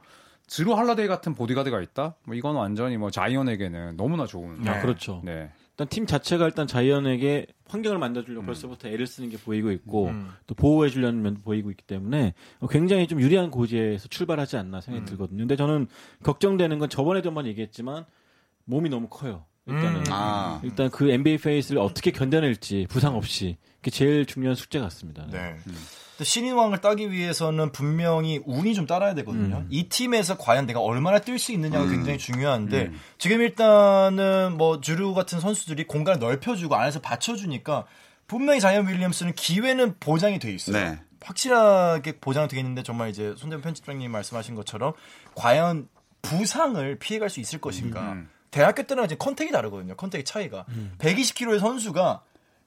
드루 0.48 0.76
할라데이 0.76 1.08
같은 1.08 1.36
보디가드가 1.36 1.82
있다. 1.82 2.16
뭐 2.24 2.36
이건 2.36 2.56
완전히 2.56 2.98
뭐 2.98 3.12
자이언에게는 3.12 3.98
너무나 3.98 4.26
좋은. 4.26 4.62
네. 4.64 4.70
아, 4.70 4.82
그렇죠. 4.82 5.22
네. 5.24 5.52
일단 5.80 5.88
팀 5.88 6.06
자체가 6.06 6.46
일단 6.46 6.68
자이언에게 6.68 7.48
환경을 7.70 8.00
만들어주려고 8.00 8.46
벌써부터 8.46 8.90
애를 8.90 9.08
쓰는 9.08 9.30
게 9.30 9.38
보이고 9.38 9.72
있고 9.72 10.08
음. 10.08 10.30
또 10.46 10.54
보호해 10.54 10.90
주려는 10.90 11.22
면도 11.22 11.40
보이고 11.42 11.72
있기 11.72 11.86
때문에 11.86 12.34
굉장히 12.70 13.08
좀 13.08 13.22
유리한 13.22 13.50
고지에서 13.50 14.10
출발하지 14.10 14.58
않나 14.58 14.82
생각이 14.82 15.06
들거든요. 15.06 15.38
근데 15.38 15.56
저는 15.56 15.88
걱정되는 16.24 16.80
건 16.80 16.90
저번에도 16.90 17.30
한번 17.30 17.46
얘기했지만 17.48 18.06
몸이 18.66 18.90
너무 18.90 19.08
커요. 19.08 19.46
일단은 19.68 20.02
음. 20.02 20.04
아. 20.10 20.60
일단 20.66 20.90
그 20.90 21.10
NBA 21.10 21.38
페이스를 21.38 21.80
어떻게 21.80 22.12
견뎌낼지 22.12 22.88
부상 22.90 23.16
없이 23.16 23.56
그게 23.78 23.90
제일 23.90 24.26
중요한 24.26 24.56
숙제 24.56 24.80
같습니다. 24.80 25.28
네. 25.32 25.56
신인왕을 26.24 26.80
따기 26.80 27.12
위해서는 27.12 27.72
분명히 27.72 28.42
운이 28.46 28.74
좀 28.74 28.86
따라야 28.86 29.14
되거든요. 29.16 29.66
이 29.70 29.90
팀에서 29.90 30.38
과연 30.38 30.66
내가 30.66 30.80
얼마나 30.80 31.20
뛸 31.20 31.40
수 31.40 31.52
있느냐가 31.52 31.88
굉장히 31.88 32.18
중요한데 32.18 32.92
지금 33.18 33.42
일단은 33.42 34.58
뭐 34.58 34.82
주류 34.82 35.14
같은 35.14 35.40
선수들이 35.40 35.86
공간을 35.86 36.20
넓혀주고 36.20 36.76
안에서 36.76 37.00
받쳐주니까 37.00 37.86
분명히 38.28 38.60
자이언 38.60 38.88
윌리엄스는 38.88 39.34
기회는 39.34 39.96
보장이 40.00 40.40
돼 40.40 40.52
있어요. 40.54 40.78
네. 40.78 41.00
확실하게 41.22 42.20
보장되어 42.20 42.60
있는데 42.60 42.84
정말 42.84 43.10
이제 43.10 43.34
손대문 43.38 43.62
편집장님 43.62 44.10
말씀하신 44.12 44.56
것처럼 44.56 44.94
과연 45.36 45.90
부상을 46.22 47.00
피해갈 47.00 47.30
수 47.30 47.40
있을 47.40 47.60
것인가. 47.60 48.18
대학교 48.52 48.84
때는 48.84 49.06
이제 49.06 49.16
컨택이 49.16 49.52
다르거든요. 49.52 49.96
컨택의 49.96 50.26
차이가. 50.26 50.66
120kg의 51.00 51.60
선수가 51.60 52.22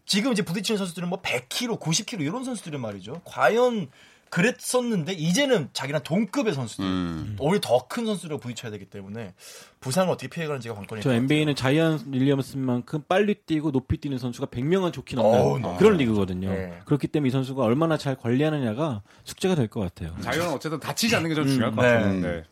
지금 0.07 0.33
이제 0.33 0.43
부딪히는 0.43 0.79
선수들은 0.79 1.09
뭐 1.09 1.21
100kg, 1.23 1.79
90kg 1.81 2.21
이런 2.23 2.45
선수들은 2.45 2.81
말이죠. 2.81 3.21
과연 3.25 3.89
그랬었는데 4.31 5.13
이제는 5.13 5.69
자기랑 5.75 6.03
동급의 6.05 6.55
선수들, 6.55 6.85
음. 6.87 7.37
오히려 7.39 7.61
더 7.61 7.87
큰 7.87 8.07
선수랑 8.07 8.41
부딪혀야 8.41 8.71
되기 8.73 8.87
때문에 8.87 9.35
부상을 9.81 10.11
어떻게 10.11 10.29
피해가는지가 10.29 10.75
관건이 10.75 11.03
저 11.03 11.13
NBA는 11.13 11.55
자이언 11.55 12.05
윌리엄슨만큼 12.11 13.03
빨리 13.09 13.35
뛰고 13.35 13.73
높이 13.73 13.99
뛰는 13.99 14.17
선수가 14.17 14.47
100명은 14.47 14.95
좋긴 14.95 15.19
없는 15.19 15.61
너무 15.61 15.77
그런 15.77 15.99
리그거든요. 15.99 16.49
네. 16.49 16.79
그렇기 16.87 17.09
때문에 17.09 17.29
이 17.29 17.31
선수가 17.31 17.63
얼마나 17.63 17.99
잘 17.99 18.17
관리하느냐가 18.17 19.03
숙제가 19.25 19.55
될 19.55 19.69
것 19.69 19.81
같아요. 19.81 20.17
자이언은 20.23 20.53
어쨌든 20.55 20.81
다치지 20.81 21.15
않는 21.17 21.29
게 21.29 21.35
좀 21.35 21.47
중요할 21.47 21.75
것 21.77 21.83
네. 21.83 21.89
같아요. 21.93 22.11
음. 22.11 22.23
네. 22.23 22.43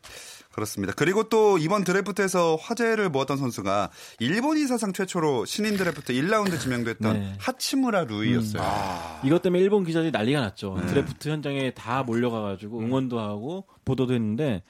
그렇습니다. 0.52 0.92
그리고 0.96 1.28
또 1.28 1.58
이번 1.58 1.84
드래프트에서 1.84 2.56
화제를 2.56 3.08
모았던 3.08 3.36
선수가 3.38 3.90
일본이 4.18 4.66
사상 4.66 4.92
최초로 4.92 5.44
신인 5.44 5.76
드래프트 5.76 6.12
1라운드 6.12 6.58
지명됐던 6.58 7.12
네. 7.12 7.34
하치무라 7.38 8.04
루이였어요. 8.04 9.20
이것 9.24 9.42
때문에 9.42 9.62
일본 9.62 9.84
기자들이 9.84 10.10
난리가 10.10 10.40
났죠. 10.40 10.76
네. 10.80 10.86
드래프트 10.86 11.28
현장에 11.28 11.72
다 11.72 12.02
몰려가가지고 12.02 12.80
응원도 12.80 13.20
하고 13.20 13.64
보도도 13.84 14.12
했는데 14.14 14.62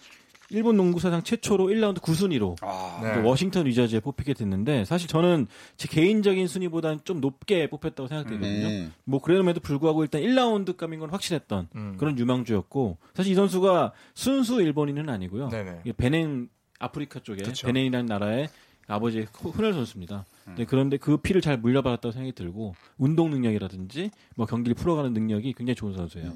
일본 0.50 0.76
농구 0.76 1.00
사상 1.00 1.23
최초로 1.23 1.66
1라운드 1.66 1.99
9순위로 1.99 2.57
네. 3.02 3.23
워싱턴 3.23 3.66
위저즈에 3.66 4.00
뽑히게 4.00 4.35
됐는데 4.35 4.85
사실 4.85 5.09
저는 5.09 5.47
제 5.76 5.88
개인적인 5.88 6.47
순위보다는 6.47 7.00
좀 7.04 7.21
높게 7.21 7.69
뽑혔다고 7.71 8.09
생각되거든요. 8.09 8.66
음. 8.66 8.92
뭐 9.04 9.21
그럼에도 9.21 9.61
불구하고 9.61 10.02
일단 10.02 10.23
1라운드 10.23 10.76
감인 10.76 11.00
건 11.00 11.11
확실했던 11.11 11.69
음. 11.75 11.95
그런 11.99 12.19
유망주였고 12.19 12.99
사실 13.14 13.33
이 13.33 13.35
선수가 13.35 13.92
순수 14.14 14.61
일본인은 14.61 15.09
아니고요. 15.09 15.49
네네. 15.49 15.80
이게 15.85 15.92
베냉 15.92 16.49
아프리카 16.78 17.21
쪽에 17.21 17.42
그쵸. 17.42 17.66
베넨이라는 17.66 18.07
나라의 18.07 18.49
아버지 18.88 19.26
훈혈 19.33 19.73
선수입니다. 19.73 20.25
네, 20.57 20.64
그런데 20.64 20.97
그 20.97 21.16
피를 21.19 21.40
잘 21.40 21.57
물려받았다고 21.59 22.11
생각이 22.11 22.33
들고 22.33 22.75
운동 22.99 23.30
능력이라든지 23.30 24.11
뭐 24.35 24.47
경기를 24.47 24.75
풀어가는 24.75 25.12
능력이 25.12 25.52
굉장히 25.52 25.76
좋은 25.76 25.95
선수예요. 25.95 26.33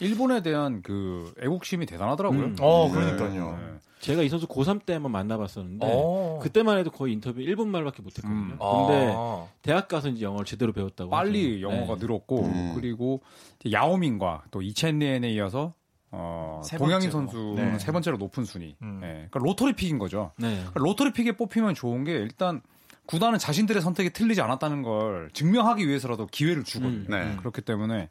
일본에 0.00 0.42
대한 0.42 0.82
그 0.82 1.32
애국심이 1.42 1.86
대단하더라고요. 1.86 2.40
음. 2.40 2.56
어, 2.60 2.90
그러니까요. 2.90 3.58
네. 3.58 3.78
제가 4.00 4.22
이 4.22 4.28
선수 4.28 4.46
고3 4.46 4.84
때 4.84 4.92
한번 4.92 5.10
만나봤었는데 5.12 5.86
어. 5.90 6.38
그때만 6.42 6.78
해도 6.78 6.90
거의 6.90 7.14
인터뷰 7.14 7.40
1분 7.40 7.66
말밖에 7.68 8.02
못했거든요. 8.02 8.34
음. 8.34 8.58
근데 8.58 9.12
아. 9.16 9.46
대학 9.62 9.88
가서 9.88 10.08
이제 10.08 10.24
영어를 10.24 10.44
제대로 10.44 10.72
배웠다고 10.72 11.10
빨리 11.10 11.62
하죠. 11.62 11.74
영어가 11.74 11.94
네. 11.94 12.00
늘었고 12.02 12.44
음. 12.44 12.72
그리고 12.76 13.22
야오밍과 13.70 14.44
또 14.50 14.62
이첸리엔에 14.62 15.30
이어서 15.30 15.72
어, 16.10 16.60
세 16.64 16.76
동양인. 16.76 17.10
선수는 17.10 17.72
네. 17.72 17.78
세 17.78 17.90
번째로 17.90 18.16
높은 18.18 18.44
순위. 18.44 18.76
음. 18.82 19.00
예, 19.02 19.08
그러니까 19.30 19.40
로터리 19.40 19.72
픽인 19.72 19.98
거죠. 19.98 20.32
네. 20.36 20.56
그러니까 20.56 20.80
로터리 20.80 21.12
픽에 21.12 21.32
뽑히면 21.32 21.74
좋은 21.74 22.04
게 22.04 22.12
일단 22.12 22.60
구단은 23.06 23.38
자신들의 23.38 23.82
선택이 23.82 24.10
틀리지 24.10 24.40
않았다는 24.40 24.82
걸 24.82 25.30
증명하기 25.32 25.86
위해서라도 25.88 26.26
기회를 26.26 26.64
주거든요. 26.64 27.06
음. 27.06 27.06
네. 27.08 27.36
그렇기 27.38 27.62
때문에 27.62 28.08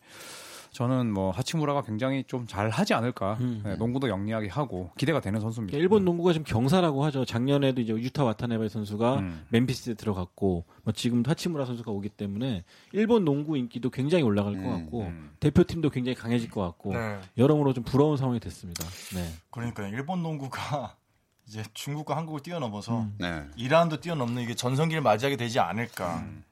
저는 0.76 1.12
뭐 1.12 1.32
하치무라가 1.32 1.82
굉장히 1.82 2.24
좀 2.26 2.46
잘 2.48 2.70
하지 2.70 2.94
않을까. 2.94 3.38
음. 3.40 3.62
네, 3.66 3.76
농구도 3.76 4.08
영리하게 4.08 4.50
하고 4.50 4.92
기대가 4.98 5.20
되는 5.20 5.40
선수입니다. 5.40 5.78
일본 5.78 6.06
농구가 6.06 6.32
좀 6.34 6.44
경사라고 6.44 7.04
하죠. 7.06 7.26
작년에도 7.26 7.82
이제 7.82 7.94
유타 7.94 8.24
와타나베 8.24 8.70
선수가 8.70 9.16
음. 9.20 9.46
멤피스에 9.50 9.96
들어갔고 9.96 10.66
뭐 10.84 10.94
지금 10.94 11.24
하치무라 11.26 11.66
선수가 11.66 11.92
오기 11.92 12.10
때문에 12.10 12.64
일본 12.92 13.26
농구 13.26 13.58
인기도 13.58 13.90
굉장히 13.90 14.24
올라갈 14.24 14.54
것 14.54 14.60
음, 14.64 14.72
같고 14.72 15.02
음. 15.02 15.32
대표팀도 15.40 15.90
굉장히 15.90 16.16
강해질 16.16 16.50
것 16.50 16.62
같고 16.62 16.94
네. 16.94 17.20
여러모로 17.38 17.74
좀 17.74 17.84
부러운 17.84 18.16
상황이 18.18 18.40
됐습니다. 18.40 18.86
네. 19.16 19.26
그러니까 19.50 19.88
일본 19.88 20.22
농구가 20.22 20.96
이제 21.48 21.64
중국과 21.74 22.16
한국을 22.18 22.42
뛰어넘어서 22.42 23.02
음. 23.02 23.16
네. 23.20 23.44
이란도 23.56 24.02
뛰어넘는 24.02 24.44
이게 24.44 24.56
전성기를 24.56 25.02
맞이하게 25.02 25.38
되지 25.38 25.60
않을까. 25.60 26.18
음. 26.18 26.44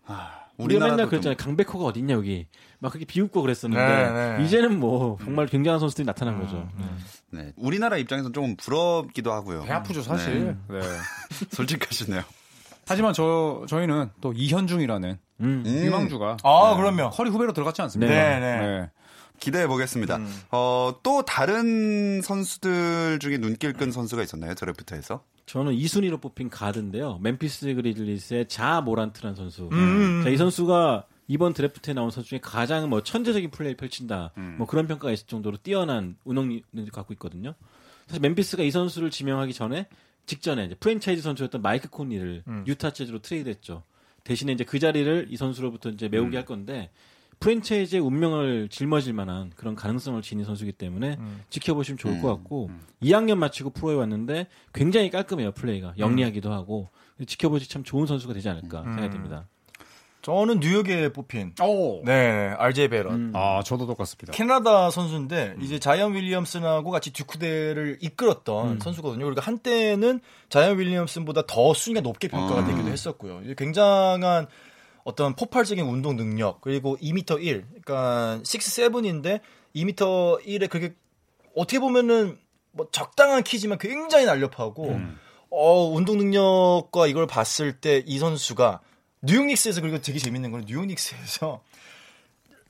우리가 0.57 0.87
맨날 0.87 1.07
그랬잖아요. 1.07 1.37
강백호가 1.37 1.85
어딨냐 1.85 2.13
여기 2.13 2.47
막 2.79 2.91
그렇게 2.91 3.05
비웃고 3.05 3.41
그랬었는데 3.41 3.83
네, 3.85 4.37
네. 4.37 4.43
이제는 4.45 4.79
뭐 4.79 5.17
정말 5.23 5.47
굉장한 5.47 5.79
선수들이 5.79 6.05
나타난 6.05 6.39
거죠. 6.39 6.69
네. 6.77 7.43
네. 7.43 7.53
우리나라 7.57 7.97
입장에서는 7.97 8.33
조금 8.33 8.55
부럽기도 8.55 9.31
하고요. 9.31 9.63
배 9.63 9.71
아프죠 9.71 10.01
사실. 10.01 10.55
네. 10.69 10.79
솔직하시네요. 11.51 12.21
하지만 12.85 13.13
저 13.13 13.65
저희는 13.67 14.09
또 14.21 14.33
이현중이라는 14.33 15.17
음. 15.39 15.63
음, 15.65 15.85
유망주가 15.85 16.37
아, 16.43 16.75
그럼요. 16.75 17.09
커리 17.11 17.29
후배로 17.29 17.53
들어갔지 17.53 17.81
않습니까? 17.81 18.13
네, 18.13 18.39
네. 18.39 18.89
기대해 19.39 19.67
보겠습니다. 19.67 20.17
음. 20.17 20.41
어, 20.51 20.95
또 21.03 21.23
다른 21.23 22.21
선수들 22.21 23.19
중에 23.19 23.37
눈길 23.37 23.73
끈 23.73 23.91
선수가 23.91 24.21
있었나요? 24.23 24.53
드래프트에서? 24.53 25.23
저는 25.45 25.73
2순위로 25.73 26.21
뽑힌 26.21 26.49
가드인데요. 26.49 27.19
멤피스 27.21 27.73
그리즐리스의 27.75 28.47
자 28.47 28.81
모란트라는 28.81 29.35
선수. 29.35 29.69
음. 29.71 30.21
자, 30.23 30.29
이 30.29 30.37
선수가 30.37 31.05
이번 31.27 31.53
드래프트에 31.53 31.93
나온 31.93 32.11
선수 32.11 32.29
중에 32.29 32.39
가장 32.39 32.89
뭐 32.89 33.01
천재적인 33.01 33.51
플레이를 33.51 33.77
펼친다. 33.77 34.31
뭐 34.57 34.67
그런 34.67 34.87
평가가 34.87 35.11
있을 35.11 35.27
정도로 35.27 35.57
뛰어난 35.57 36.17
운영력을 36.23 36.91
갖고 36.91 37.13
있거든요. 37.13 37.55
사실 38.07 38.21
멤피스가 38.21 38.63
이 38.63 38.71
선수를 38.71 39.09
지명하기 39.09 39.53
전에 39.53 39.87
직전에 40.25 40.65
이제 40.65 40.75
프랜차이즈 40.75 41.21
선수였던 41.21 41.61
마이크 41.61 41.89
콘리를 41.89 42.43
음. 42.47 42.63
유타 42.67 42.91
재즈로 42.91 43.19
트레이드했죠. 43.19 43.83
대신에 44.23 44.53
이제 44.53 44.63
그 44.63 44.79
자리를 44.79 45.27
이 45.29 45.37
선수로부터 45.37 45.89
이제 45.89 46.07
메우게 46.07 46.37
할 46.37 46.45
건데 46.45 46.91
프랜차이즈의 47.43 48.01
운명을 48.01 48.69
짊어질 48.69 49.13
만한 49.13 49.51
그런 49.57 49.75
가능성을 49.75 50.21
지닌 50.21 50.45
선수이기 50.45 50.71
때문에 50.73 51.17
음. 51.19 51.43
지켜보시면 51.49 51.97
좋을 51.97 52.13
음, 52.13 52.21
것 52.21 52.29
같고 52.29 52.71
2학년 53.01 53.37
마치고 53.37 53.71
프로에 53.71 53.95
왔는데 53.95 54.47
굉장히 54.73 55.09
깔끔해요 55.09 55.51
플레이가 55.51 55.95
영리하기도 55.97 56.53
하고 56.53 56.89
지켜보시 57.27 57.69
참 57.69 57.83
좋은 57.83 58.05
선수가 58.07 58.33
되지 58.33 58.47
않을까 58.47 58.83
생각이 58.83 59.09
듭니다. 59.09 59.47
저는 60.21 60.61
뉴욕에 60.61 61.11
뽑힌 61.11 61.53
오. 61.61 62.01
네, 62.05 62.55
RJ 62.57 62.87
베럿. 62.87 63.11
음. 63.11 63.33
아 63.35 63.61
저도 63.61 63.85
똑같습니다. 63.87 64.31
캐나다 64.31 64.89
선수인데 64.89 65.57
이제 65.59 65.79
자이언 65.79 66.15
윌리엄슨하고 66.15 66.91
같이 66.91 67.11
듀크대를 67.11 67.97
이끌었던 67.99 68.79
선수거든요. 68.79 69.25
그리고 69.25 69.41
한때는 69.41 70.21
자이언 70.47 70.79
윌리엄슨보다 70.79 71.41
더 71.45 71.73
순위가 71.73 71.99
높게 71.99 72.29
평가가 72.29 72.61
아. 72.61 72.65
되기도 72.65 72.87
했었고요. 72.87 73.41
굉장한 73.57 74.47
어떤 75.03 75.35
폭발적인 75.35 75.85
운동 75.85 76.15
능력 76.15 76.61
그리고 76.61 76.97
2m 76.97 77.43
1, 77.43 77.65
그러니까 77.83 78.37
6, 78.39 78.43
7인데 78.43 79.41
2m 79.75 80.45
1에 80.45 80.69
그게 80.69 80.93
어떻게 81.55 81.79
보면은 81.79 82.37
뭐 82.71 82.87
적당한 82.91 83.43
키지만 83.43 83.77
굉장히 83.77 84.25
날렵하고 84.25 84.85
어 85.49 85.85
운동 85.89 86.17
능력과 86.17 87.07
이걸 87.07 87.27
봤을 87.27 87.79
때 87.79 88.03
이 88.05 88.17
선수가 88.17 88.79
뉴욕 89.21 89.45
닉스에서 89.45 89.81
그리고 89.81 89.99
되게 90.01 90.19
재밌는 90.19 90.51
건 90.51 90.65
뉴욕 90.65 90.85
닉스에서 90.85 91.61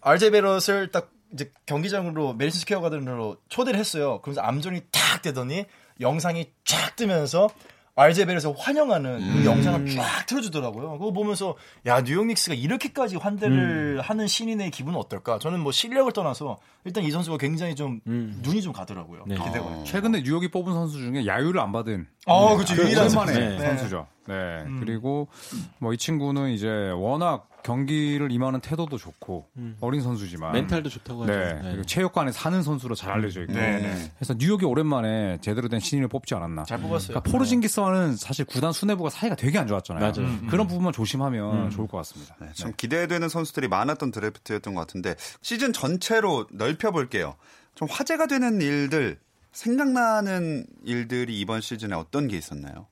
RJ 0.02 0.32
배럿을 0.32 0.92
딱 0.92 1.12
이제 1.34 1.52
경기장으로 1.66 2.34
매디슨 2.34 2.60
스퀘어 2.60 2.82
가든으로 2.82 3.38
초대를 3.50 3.80
했어요. 3.80 4.22
그러면서 4.22 4.42
암전이 4.42 4.82
탁 4.92 5.22
되더니 5.22 5.66
영상이 6.00 6.52
쫙 6.66 6.96
뜨면서 6.96 7.50
알제 7.96 8.26
베럿을 8.26 8.56
환영하는 8.58 9.20
그 9.34 9.46
영상을 9.46 9.92
쫙 9.92 10.26
틀어주더라고요. 10.26 10.94
그거 10.98 11.12
보면서 11.12 11.56
야 11.86 12.02
뉴욕 12.04 12.26
닉스가 12.26 12.56
이렇게까지 12.56 13.18
환대를 13.18 14.02
하는 14.02 14.26
신인의 14.28 14.72
기분은 14.72 14.98
어떨까? 14.98 15.38
저는 15.38 15.60
뭐 15.60 15.72
실력을 15.72 16.12
떠나서 16.12 16.58
일단 16.86 17.04
이 17.04 17.12
선수가 17.12 17.38
굉장히 17.38 17.76
좀 17.76 18.02
눈이 18.06 18.64
좀 18.64 18.74
가더라고요. 18.74 19.26
네. 19.28 19.36
기대가. 19.36 19.60
요 19.60 19.84
최근에 19.86 20.22
뉴욕이 20.24 20.50
뽑은 20.50 20.74
선수 20.74 20.98
중에 20.98 21.28
야유를 21.28 21.62
안 21.62 21.72
받은 21.72 22.08
아, 22.26 22.56
그렇죠. 22.56 22.76
유일한. 22.76 23.10
네. 23.28 23.60
선수죠. 23.60 24.08
네. 24.28 24.66
그리고 24.80 25.28
뭐 25.80 25.94
이 25.94 25.98
친구는 25.98 26.50
이제 26.52 26.68
워낙 26.96 27.50
경기를 27.64 28.30
임하는 28.32 28.60
태도도 28.60 28.98
좋고 28.98 29.48
어린 29.80 30.02
선수지만 30.02 30.52
멘탈도 30.52 30.90
좋다고 30.90 31.24
하죠. 31.24 31.32
네. 31.32 31.60
그리고 31.62 31.84
체육관에 31.84 32.32
사는 32.34 32.62
선수로 32.62 32.94
잘 32.96 33.12
알려져 33.12 33.42
있고 33.44 33.54
네, 33.54 33.80
네. 33.80 34.12
그래서 34.18 34.34
뉴욕이 34.38 34.66
오랜만에 34.66 35.38
제대로 35.42 35.70
된 35.70 35.80
신인을 35.80 36.10
뽑지 36.10 36.36
않았나. 36.36 36.64
잘 36.64 36.80
뽑았어요. 36.82 37.08
그러니까 37.10 37.32
포르징기스와는 37.32 38.18
사실 38.18 38.44
구단 38.46 38.74
수뇌부가 38.74 39.10
사이가 39.10 39.36
되게 39.36 39.60
안 39.60 39.68
좋았잖아요. 39.68 40.02
맞아요. 40.12 40.38
그런 40.50 40.68
부분만 40.68 40.92
조심하면 40.92 41.70
좋을 41.70 41.88
것 41.88 41.98
같습니다. 41.98 42.36
네, 42.42 42.52
좀 42.54 42.74
기대되는 42.76 43.30
선수들이 43.30 43.70
많았던 43.70 44.12
드래프트였던 44.12 44.74
것 44.74 44.82
같은데 44.82 45.16
시즌 45.42 45.72
전체로 45.72 46.48
넓혀볼게요. 46.52 47.36
좀 47.76 47.88
화제가 47.90 48.28
되는 48.28 48.62
일들, 48.62 49.20
생각나는 49.54 50.66
일들이 50.84 51.40
이번 51.40 51.62
시즌에 51.62 51.96
어떤 51.96 52.28
게 52.28 52.38
있었나요? 52.38 52.88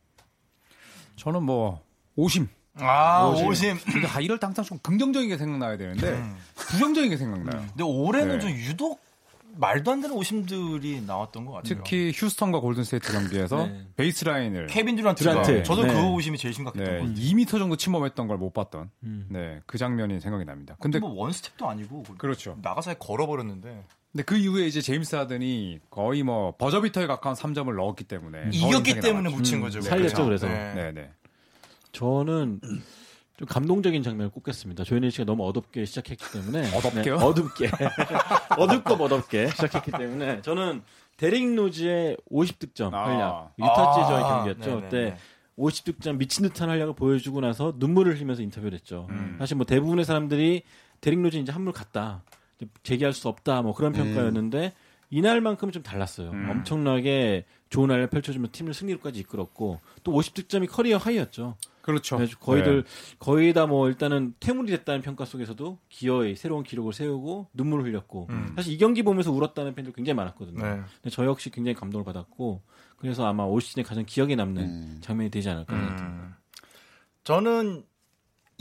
저는 1.15 1.43
뭐 1.43 1.81
오심. 2.15 2.47
아, 2.75 3.27
오심. 3.27 3.77
근데 3.85 4.07
아, 4.07 4.19
이럴 4.21 4.39
때 4.39 4.45
항상 4.45 4.63
좀 4.63 4.77
긍정적인 4.79 5.29
게 5.29 5.37
생각나야 5.37 5.77
되는데 5.77 6.21
부정적인 6.55 7.09
게 7.09 7.17
생각나요. 7.17 7.65
근데 7.67 7.83
올해는 7.83 8.35
네. 8.35 8.39
좀 8.39 8.49
유독 8.51 9.01
말도 9.57 9.91
안 9.91 9.99
되는 10.01 10.15
오심들이 10.15 11.01
나왔던 11.01 11.45
것 11.45 11.51
같아요. 11.51 11.75
특히 11.83 12.13
휴스턴과 12.15 12.61
골든스테이트 12.61 13.11
경기에서 13.11 13.67
네. 13.67 13.85
베이스라인을 13.97 14.67
케빈 14.67 14.95
듀란트가 14.95 15.41
듀란트. 15.41 15.63
저도 15.63 15.83
네. 15.83 15.93
그 15.93 16.01
오심이 16.13 16.37
제일 16.37 16.53
심각했던 16.53 16.85
네, 16.85 16.99
것 17.01 17.07
같아요. 17.09 17.15
2m 17.21 17.59
정도 17.59 17.75
침범했던 17.75 18.27
걸 18.29 18.37
못 18.37 18.53
봤던 18.53 18.89
음. 19.03 19.25
네, 19.29 19.59
그 19.65 19.77
장면이 19.77 20.21
생각이 20.21 20.45
납니다. 20.45 20.77
근데 20.79 20.99
뭐 20.99 21.11
원스텝도 21.11 21.67
아니고 21.69 22.03
그렇죠. 22.17 22.57
나가서 22.61 22.93
걸어버렸는데 22.93 23.83
근데 24.11 24.23
그 24.23 24.35
이후에 24.35 24.67
이제 24.67 24.81
제임스 24.81 25.15
하든이 25.15 25.79
거의 25.89 26.23
뭐 26.23 26.55
버저비터에 26.57 27.07
가까운 27.07 27.35
3점을 27.35 27.73
넣었기 27.73 28.03
때문에 28.03 28.43
더 28.43 28.49
이겼기 28.49 28.95
때문에 28.95 29.29
남았죠. 29.29 29.37
묻힌 29.37 29.57
음, 29.57 29.61
거죠. 29.61 29.81
살렸죠, 29.81 30.25
그래서. 30.25 30.47
네. 30.47 30.73
네, 30.73 30.91
네. 30.91 31.11
저는 31.93 32.59
좀 33.37 33.47
감동적인 33.47 34.03
장면을 34.03 34.29
꼽겠습니다. 34.31 34.83
조현일 34.83 35.11
씨가 35.11 35.23
너무 35.23 35.47
어둡게 35.47 35.85
시작했기 35.85 36.25
때문에 36.31 36.69
어둡게요? 36.75 37.17
네, 37.17 37.23
어둡게 37.23 37.71
어둡고 38.57 38.93
어둡게 38.95 39.47
시작했기 39.49 39.91
때문에 39.91 40.41
저는 40.41 40.83
데릭 41.15 41.55
로즈의 41.55 42.17
50득점 42.29 42.93
아. 42.93 43.05
활약 43.05 43.53
유타 43.59 43.93
재즈와의 43.93 44.23
아, 44.25 44.27
경기였죠. 44.43 44.69
네네네. 44.69 44.81
그때 44.89 45.17
50득점 45.57 46.17
미친 46.17 46.43
듯한 46.43 46.69
활약을 46.69 46.95
보여주고 46.95 47.39
나서 47.39 47.73
눈물을 47.77 48.13
흘리면서 48.15 48.41
인터뷰를 48.41 48.73
했죠. 48.73 49.07
음. 49.09 49.35
사실 49.39 49.55
뭐 49.55 49.65
대부분의 49.65 50.03
사람들이 50.03 50.63
데릭 50.99 51.21
로즈 51.21 51.37
이제 51.37 51.51
한물 51.51 51.71
갔다 51.73 52.23
이 52.25 52.40
제 52.61 52.67
재기할 52.83 53.13
수 53.13 53.27
없다 53.27 53.61
뭐 53.61 53.73
그런 53.73 53.91
평가였는데 53.93 54.73
이날만큼은 55.09 55.71
좀 55.73 55.83
달랐어요. 55.83 56.29
음. 56.31 56.49
엄청나게 56.49 57.45
좋은 57.69 57.89
활약 57.89 58.11
펼쳐주면서 58.11 58.51
팀을 58.53 58.73
승리로까지 58.73 59.19
이끌었고 59.19 59.79
또 60.03 60.11
50득점이 60.13 60.69
커리어 60.69 60.97
하이였죠. 60.97 61.57
그렇죠. 61.81 62.17
거의들 62.39 62.83
네. 62.83 62.89
거의 63.17 63.53
다 63.53 63.65
뭐 63.65 63.89
일단은 63.89 64.35
퇴물이 64.39 64.71
됐다는 64.71 65.01
평가 65.01 65.25
속에서도 65.25 65.79
커리어의 65.89 66.35
새로운 66.35 66.63
기록을 66.63 66.93
세우고 66.93 67.47
눈물을 67.53 67.85
흘렸고 67.85 68.27
음. 68.29 68.53
사실 68.55 68.73
이 68.73 68.77
경기 68.77 69.01
보면서 69.03 69.31
울었다는 69.31 69.73
팬들 69.75 69.91
굉장히 69.93 70.15
많았거든요. 70.15 70.61
네. 70.61 70.81
근데 71.01 71.09
저 71.09 71.25
역시 71.25 71.49
굉장히 71.49 71.75
감동을 71.75 72.05
받았고 72.05 72.61
그래서 72.97 73.25
아마 73.25 73.43
올 73.43 73.61
시즌에 73.61 73.83
가장 73.83 74.05
기억에 74.05 74.35
남는 74.35 74.63
음. 74.63 74.97
장면이 75.01 75.31
되지 75.31 75.49
않을까 75.49 75.73
생각합니다. 75.73 76.07
음. 76.07 76.33
저는 77.24 77.83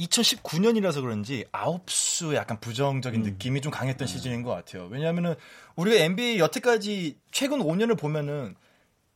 2019년이라서 0.00 1.00
그런지 1.02 1.44
아홉수 1.52 2.34
약간 2.34 2.58
부정적인 2.60 3.22
느낌이 3.22 3.60
좀 3.60 3.70
강했던 3.70 4.06
시즌인 4.06 4.42
것 4.42 4.50
같아요. 4.50 4.88
왜냐하면은 4.90 5.34
우리가 5.76 6.02
NBA 6.04 6.38
여태까지 6.38 7.18
최근 7.30 7.60
5년을 7.60 7.98
보면은 7.98 8.54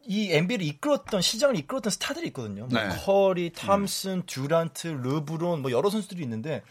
이 0.06 0.32
NBA를 0.32 0.66
이끌었던 0.66 1.22
시장을 1.22 1.56
이끌었던 1.56 1.90
스타들이 1.90 2.26
있거든요. 2.28 2.66
뭐 2.66 2.80
네. 2.80 2.88
커리, 3.04 3.52
탐슨, 3.52 4.22
듀란트, 4.26 4.88
르브론 4.88 5.62
뭐 5.62 5.70
여러 5.70 5.88
선수들이 5.88 6.22
있는데 6.22 6.62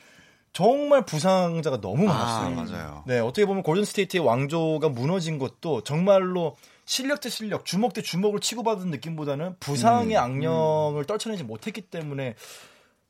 정말 0.51 1.03
부상자가 1.03 1.81
너무 1.81 2.07
아, 2.09 2.13
많았어요. 2.13 2.55
맞아요. 2.55 3.03
네, 3.07 3.19
어떻게 3.19 3.45
보면 3.45 3.63
골든 3.63 3.85
스테이트의 3.85 4.23
왕조가 4.23 4.89
무너진 4.89 5.39
것도 5.39 5.81
정말로 5.81 6.55
실력 6.85 7.21
대 7.21 7.29
실력, 7.29 7.65
주먹 7.65 7.93
대 7.93 8.03
주먹을 8.03 8.39
치고받은 8.39 8.91
느낌보다는 8.91 9.55
부상의 9.59 10.15
악령을 10.15 11.05
떨쳐내지 11.05 11.43
못했기 11.43 11.81
때문에 11.81 12.35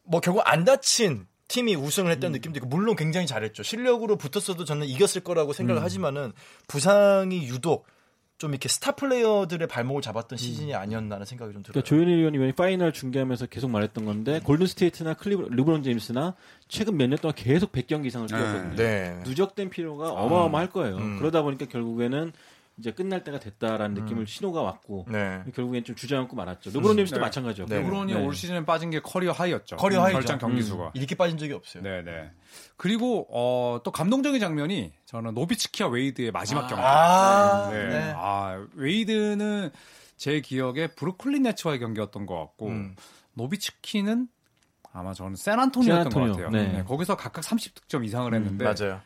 뭐 0.04 0.20
결국 0.20 0.42
안 0.46 0.64
다친 0.66 1.28
팀이 1.48 1.76
우승을 1.76 2.12
했다는 2.12 2.34
느낌도 2.34 2.58
있고 2.58 2.68
물론 2.68 2.96
굉장히 2.96 3.28
잘했죠. 3.28 3.64
실력으로 3.64 4.16
붙었어도 4.18 4.66
저는 4.66 4.88
이겼을 4.88 5.22
거라고 5.22 5.54
생각을 5.54 5.84
하지만은 5.84 6.34
부상이 6.68 7.48
유독 7.48 7.86
좀 8.40 8.52
이렇게 8.52 8.68
스타 8.68 8.92
플레이어들의 8.94 9.68
발목을 9.68 10.02
잡았던 10.02 10.38
시즌이 10.38 10.74
아니었나라는 10.74 11.26
생각이 11.26 11.54
좀 11.54 11.62
들어요. 11.64 11.74
그러니까 11.74 11.88
조현일 11.88 12.18
위원이 12.18 12.52
파이널 12.54 12.92
중계하면서 12.92 13.46
계속 13.46 13.70
말했던 13.70 14.04
건데 14.06 14.42
골든 14.44 14.68
스테이트나 14.68 15.14
클리브 15.14 15.50
르브론 15.52 15.84
제임스나 15.84 16.34
최근 16.68 16.98
몇 16.98 17.08
년 17.08 17.20
동안 17.20 17.36
계속 17.36 17.72
100경기 17.72 18.08
이상을 18.08 18.28
뛰었거든요. 18.28 18.76
네. 18.76 19.20
누적된 19.24 19.70
피로가 19.70 20.12
어마어마할 20.12 20.70
거예요. 20.72 20.98
음. 20.98 21.20
그러다 21.20 21.44
보니까 21.44 21.66
결국에는 21.68 22.34
이제 22.80 22.92
끝날 22.92 23.24
때가 23.24 23.40
됐다라는 23.40 23.94
느낌을 24.04 24.26
신호가 24.26 24.62
왔고 24.64 25.06
네. 25.10 25.44
결국엔 25.54 25.84
좀 25.84 25.96
주저앉고 25.96 26.36
말았죠. 26.36 26.72
르브론 26.72 26.96
제임스도 26.96 27.18
네. 27.20 27.22
마찬가지였고. 27.22 27.72
네. 27.74 27.82
르브론이 27.82 28.16
올 28.16 28.34
시즌에 28.34 28.66
빠진 28.66 28.90
게 28.90 29.00
커리어 29.00 29.32
하이였죠. 29.32 29.76
커리어 29.78 30.02
하이죠. 30.04 30.18
결장 30.18 30.40
경기 30.40 30.64
수가. 30.64 30.92
이렇게 30.96 31.14
빠진 31.16 31.38
적이 31.38 31.54
없어요. 31.54 31.84
네, 31.84 32.02
네. 32.02 32.32
그리고 32.76 33.28
어, 33.30 33.80
또 33.84 33.92
감동적인 33.92 34.40
장면이 34.40 34.92
저는 35.06 35.36
노비츠키와 35.36 35.90
웨이드의 35.90 36.32
마지막 36.32 36.68
경기. 36.68 36.82
아, 36.84 37.70
네. 37.72 37.90
네. 37.90 38.14
아, 38.16 38.66
웨이드는 38.74 39.70
제 40.18 40.42
기억에 40.42 40.88
브루클린 40.88 41.44
네츠와의 41.44 41.80
경기였던 41.80 42.26
것 42.26 42.40
같고 42.40 42.68
음. 42.70 42.96
노비츠키는 43.34 44.28
아마 44.92 45.14
저는 45.14 45.36
샌안토니오였던 45.36 46.04
것 46.06 46.12
샌안토니오. 46.12 46.50
같아요. 46.50 46.50
네. 46.50 46.78
네, 46.78 46.84
거기서 46.84 47.18
각각 47.18 47.44
30득점 47.44 48.06
이상을 48.06 48.34
했는데 48.34 48.64
맞아요. 48.66 49.02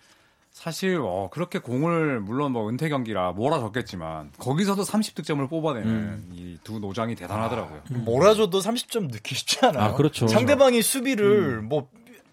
사실 0.62 1.00
어, 1.04 1.30
그렇게 1.32 1.60
공을 1.60 2.20
물론 2.20 2.52
뭐 2.52 2.68
은퇴 2.68 2.90
경기라 2.90 3.34
몰아줬겠지만 3.34 4.32
거기서도 4.40 4.82
30득점을 4.82 5.48
뽑아내는 5.48 5.88
음. 5.88 6.30
이 6.34 6.49
두 6.49 6.80
노장이 6.80 7.14
대단하더라고요. 7.14 7.84
몰아줘도 7.92 8.60
30점 8.60 9.12
넣기 9.12 9.36
쉽지 9.36 9.64
않아요. 9.68 9.84
아, 9.84 9.94
그렇죠. 9.94 10.28
상대방이 10.28 10.82
수비를 10.82 11.62
뭐 11.62 11.90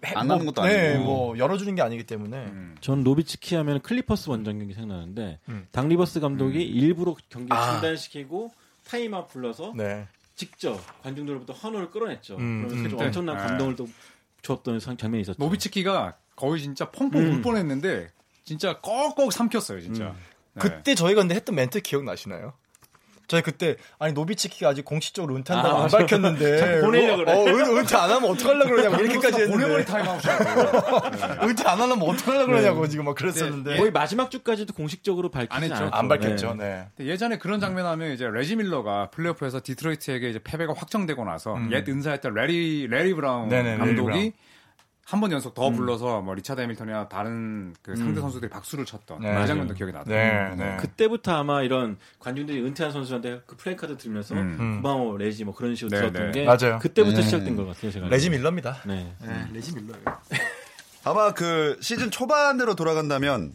해- 0.07 0.13
안 0.15 0.25
뭐, 0.25 0.35
하는 0.37 0.47
것도 0.47 0.63
네, 0.63 0.95
아니고. 0.95 1.03
뭐 1.03 1.37
열어주는 1.37 1.75
게 1.75 1.83
아니기 1.83 2.03
때문에 2.05 2.45
음. 2.45 2.75
전 2.81 3.03
노비츠키 3.03 3.53
하면 3.57 3.79
클리퍼스 3.81 4.31
원정 4.31 4.57
경기 4.57 4.73
생각나는데 4.73 5.37
음. 5.49 5.67
닥 5.71 5.87
리버스 5.87 6.19
감독이 6.19 6.63
일부러 6.63 7.15
경기 7.29 7.49
를 7.51 7.55
아. 7.55 7.73
중단시키고 7.73 8.51
타임아웃 8.87 9.27
불러서 9.29 9.73
네. 9.75 10.07
직접 10.35 10.79
관중들로부터 11.03 11.53
환호를 11.53 11.91
끌어냈죠. 11.91 12.37
음, 12.37 12.63
그러면서 12.67 12.75
음, 12.85 12.89
좀 12.89 12.99
네. 12.99 13.05
엄청난 13.05 13.37
네. 13.37 13.43
감동을 13.43 13.75
또 13.75 13.87
줬던 14.41 14.79
상- 14.79 14.97
장면이 14.97 15.21
있었죠. 15.21 15.37
노비츠키가 15.43 16.15
거의 16.35 16.61
진짜 16.61 16.89
펑펑 16.91 17.21
음. 17.21 17.33
울 17.35 17.41
뻔했는데 17.41 18.09
진짜 18.43 18.79
꺽꺽 18.81 19.31
삼켰어요, 19.31 19.81
진짜. 19.81 20.05
음. 20.05 20.15
네. 20.53 20.61
그때 20.61 20.95
저희가 20.95 21.21
근데 21.21 21.35
했던 21.35 21.55
멘트 21.55 21.81
기억나시나요? 21.81 22.53
저희 23.27 23.41
그때 23.41 23.75
아니 23.97 24.13
노비츠키가 24.13 24.69
아직 24.69 24.85
공식적으로 24.85 25.35
은퇴한다고 25.35 25.77
아, 25.77 25.83
안. 25.85 25.89
밝혔는데 25.89 26.57
자꾸 26.57 26.81
보내려고 26.81 27.23
뭐, 27.23 27.43
그래. 27.43 27.53
어, 27.53 27.57
은, 27.57 27.77
은퇴 27.77 27.95
안 27.95 28.11
하면 28.11 28.29
어떡하려고 28.29 28.69
그러냐고 28.69 28.95
이렇게까지 29.01 29.41
했는데 29.41 29.51
보내버리 29.51 29.85
타임아웃이라고. 29.85 31.41
은퇴 31.47 31.63
안 31.67 31.81
하면 31.81 32.01
어떡하려고 32.01 32.45
그러냐고 32.45 32.87
지금 32.87 33.05
막 33.05 33.15
그랬었는데 33.15 33.77
거의 33.77 33.91
마지막 33.91 34.29
주까지도 34.29 34.73
공식적으로 34.73 35.29
밝히지 35.31 35.55
안 35.55 35.63
했죠. 35.63 35.75
않았죠. 35.75 35.95
안 35.95 36.07
밝혔죠. 36.07 36.53
네. 36.53 36.87
네. 36.97 37.05
예전에 37.05 37.37
그런 37.39 37.59
장면 37.59 37.87
하면 37.87 38.11
이제 38.11 38.27
레지 38.29 38.55
밀러가 38.57 39.09
플레이오프에서 39.09 39.61
디트로이트에게 39.63 40.29
이제 40.29 40.39
패배가 40.43 40.73
확정되고 40.75 41.25
나서 41.25 41.55
음. 41.55 41.71
옛 41.73 41.87
은사했던 41.89 42.33
래리 42.35 42.85
래리 42.87 43.13
브라운 43.15 43.49
네네, 43.49 43.77
래리 43.77 43.95
브라운. 43.95 44.31
한 45.07 45.21
번 45.21 45.31
연속 45.31 45.53
더 45.53 45.69
불러서 45.69 46.21
뭐 46.21 46.33
리차드 46.33 46.59
해밀턴이나 46.61 47.07
다른 47.07 47.75
그 47.83 47.95
상대 47.95 48.19
선수들이 48.19 48.49
박수를 48.49 48.85
쳤던 48.85 49.19
네. 49.21 49.39
그 49.39 49.45
장면도 49.45 49.75
기억이 49.75 49.93
나요. 49.93 50.03
네, 50.07 50.55
네. 50.57 50.77
그때부터 50.77 51.31
아마 51.35 51.61
이런 51.61 51.97
관중들이 52.17 52.59
은퇴한 52.63 52.91
선수한테 52.91 53.41
그 53.45 53.55
플래카드 53.55 53.95
들면서 53.97 54.33
음. 54.33 54.81
고마워 54.81 55.15
레지 55.17 55.43
뭐 55.43 55.53
그런 55.53 55.75
식으로 55.75 55.91
네, 55.95 55.97
들었던 56.11 56.31
네. 56.31 56.39
게 56.39 56.45
맞아요. 56.45 56.79
그때부터 56.79 57.17
네. 57.17 57.21
시작된 57.23 57.55
것 57.55 57.65
같아요. 57.67 57.91
제가 57.91 58.07
레지. 58.07 58.31
밀러입니다. 58.31 58.77
네. 58.87 59.13
네, 59.21 59.47
레지 59.53 59.75
밀러예요. 59.75 60.03
아마 61.07 61.33
그 61.33 61.77
시즌 61.81 62.09
초반으로 62.09 62.73
돌아간다면 62.73 63.53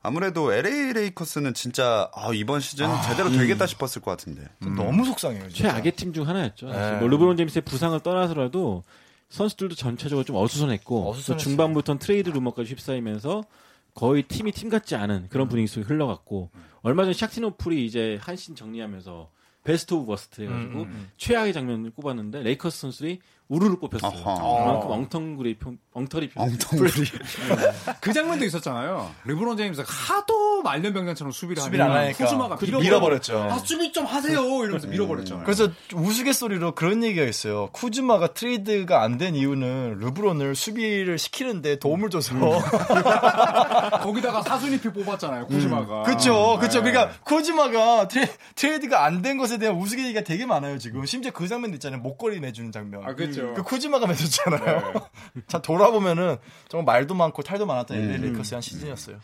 아무래도 0.00 0.52
LA 0.52 0.92
레이커스는 0.92 1.54
진짜 1.54 2.08
아, 2.14 2.30
이번 2.32 2.60
시즌 2.60 2.86
제대로 3.02 3.30
되겠다 3.32 3.66
싶었을 3.66 4.00
것 4.00 4.12
같은데. 4.12 4.42
너무 4.60 5.04
속상해요. 5.04 5.48
진짜. 5.48 5.72
최악의 5.72 5.92
팀 5.96 6.12
중 6.12 6.28
하나였죠. 6.28 6.68
네. 6.68 6.98
뭐 7.00 7.08
르브론 7.08 7.36
제임스의 7.36 7.62
부상을 7.62 7.98
떠나서라도 7.98 8.84
선수들도 9.34 9.74
전체적으로 9.74 10.24
좀 10.24 10.36
어수선했고 10.36 11.10
어수선했어요. 11.10 11.36
또 11.36 11.42
중반부터는 11.42 11.98
트레이드 11.98 12.30
루머까지 12.30 12.70
휩싸이면서 12.70 13.42
거의 13.94 14.22
팀이 14.22 14.52
팀 14.52 14.68
같지 14.68 14.94
않은 14.96 15.14
음. 15.24 15.26
그런 15.28 15.48
분위기 15.48 15.66
속에 15.66 15.84
흘러갔고 15.86 16.50
얼마 16.82 17.04
전 17.04 17.12
Shaqtin' 17.12 17.50
a 17.50 17.54
Fool이 17.54 17.78
이제 17.78 18.18
한 18.22 18.33
시즌 18.33 18.54
정리하면서 18.56 19.30
best 19.64 19.94
of 19.94 20.06
worst 20.06 20.42
해가지고 20.42 20.82
음, 20.82 21.10
최악의 21.16 21.52
장면을 21.54 21.90
꼽았는데 21.90 22.42
레이커스 22.42 22.80
선수들이 22.80 23.20
우르르 23.48 23.76
꼽혔어요. 23.78 24.12
그만큼 24.12 24.90
엉텅구리 24.90 25.54
표- 25.58 25.74
엉터리 25.92 26.28
표- 26.28 26.42
엉덩이. 26.42 26.82
그 28.00 28.12
장면도 28.12 28.44
있었잖아요. 28.44 29.10
르브론 29.24 29.56
제임스가 29.56 29.90
하도 29.90 30.53
말년병장처럼 30.64 31.30
수비를 31.32 31.62
수비를 31.62 31.84
안 31.84 31.90
하니까 31.92 32.04
하니까 32.06 32.24
쿠즈마가 32.24 32.56
그 32.56 32.66
밀어버려- 32.66 32.80
밀어버렸죠. 32.82 33.38
아 33.50 33.58
수비 33.58 33.92
좀 33.92 34.04
하세요 34.04 34.40
이러면서 34.64 34.88
밀어버렸잖아요. 34.88 35.44
그래서 35.44 35.68
우스갯소리로 35.94 36.74
그런 36.74 37.04
얘기가 37.04 37.24
있어요. 37.24 37.68
쿠즈마가 37.72 38.28
트레이드가 38.34 39.02
안 39.02 39.14
된 39.18 39.36
이유는 39.36 39.98
르브론을 40.00 40.56
수비를 40.56 41.18
시키는데 41.18 41.78
도움을 41.78 42.10
줘서. 42.10 42.34
거기다가 44.02 44.42
사순위피 44.42 44.88
뽑았잖아요. 44.92 45.46
쿠즈마가. 45.46 46.02
그쵸, 46.02 46.58
그쵸. 46.60 46.82
네. 46.82 46.90
그러니까 46.90 47.16
쿠즈마가 47.24 48.08
트레, 48.08 48.26
트레 48.56 48.76
이드가 48.76 49.04
안 49.04 49.22
된 49.22 49.38
것에 49.38 49.58
대한 49.58 49.76
우스갯얘기가 49.76 50.22
되게 50.22 50.44
많아요, 50.44 50.76
지금. 50.78 51.06
심지어 51.06 51.30
그 51.30 51.46
장면도 51.48 51.76
있잖아요. 51.76 52.00
목걸이 52.00 52.40
내주는 52.40 52.70
장면. 52.72 53.02
아 53.04 53.14
그렇죠. 53.14 53.54
그 53.54 53.62
쿠즈마가 53.62 54.06
맺었잖아요. 54.06 54.92
자, 55.46 55.62
돌아보면은 55.62 56.36
정말 56.68 56.96
말도 56.96 57.14
많고 57.14 57.42
탈도 57.42 57.64
많았던 57.66 57.96
LA 57.96 58.18
레이커스의 58.18 58.56
한 58.56 58.60
시즌이었어요. 58.60 59.16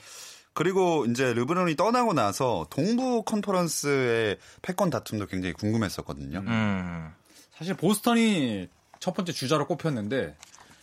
그리고 0.61 1.07
이제 1.07 1.33
르브론이 1.33 1.75
떠나고 1.75 2.13
나서 2.13 2.67
동부 2.69 3.23
컨퍼런스의 3.23 4.37
패권 4.61 4.91
다툼도 4.91 5.25
굉장히 5.25 5.55
궁금했었거든요. 5.55 6.41
음. 6.41 7.11
사실 7.51 7.73
보스턴이 7.73 8.69
첫 8.99 9.15
번째 9.15 9.33
주자로 9.33 9.67
꼽혔는데 9.67 10.37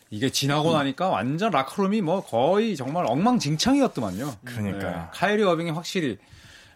이게 0.10 0.32
지나고 0.32 0.74
나니까 0.74 1.10
완전 1.10 1.52
라커룸이 1.52 2.02
뭐 2.02 2.26
거의 2.26 2.76
정말 2.76 3.06
엉망진창이었더만요. 3.06 4.38
그러니까요. 4.46 4.98
네. 4.98 5.04
카이리 5.14 5.44
어빙이 5.44 5.70
확실히 5.70 6.18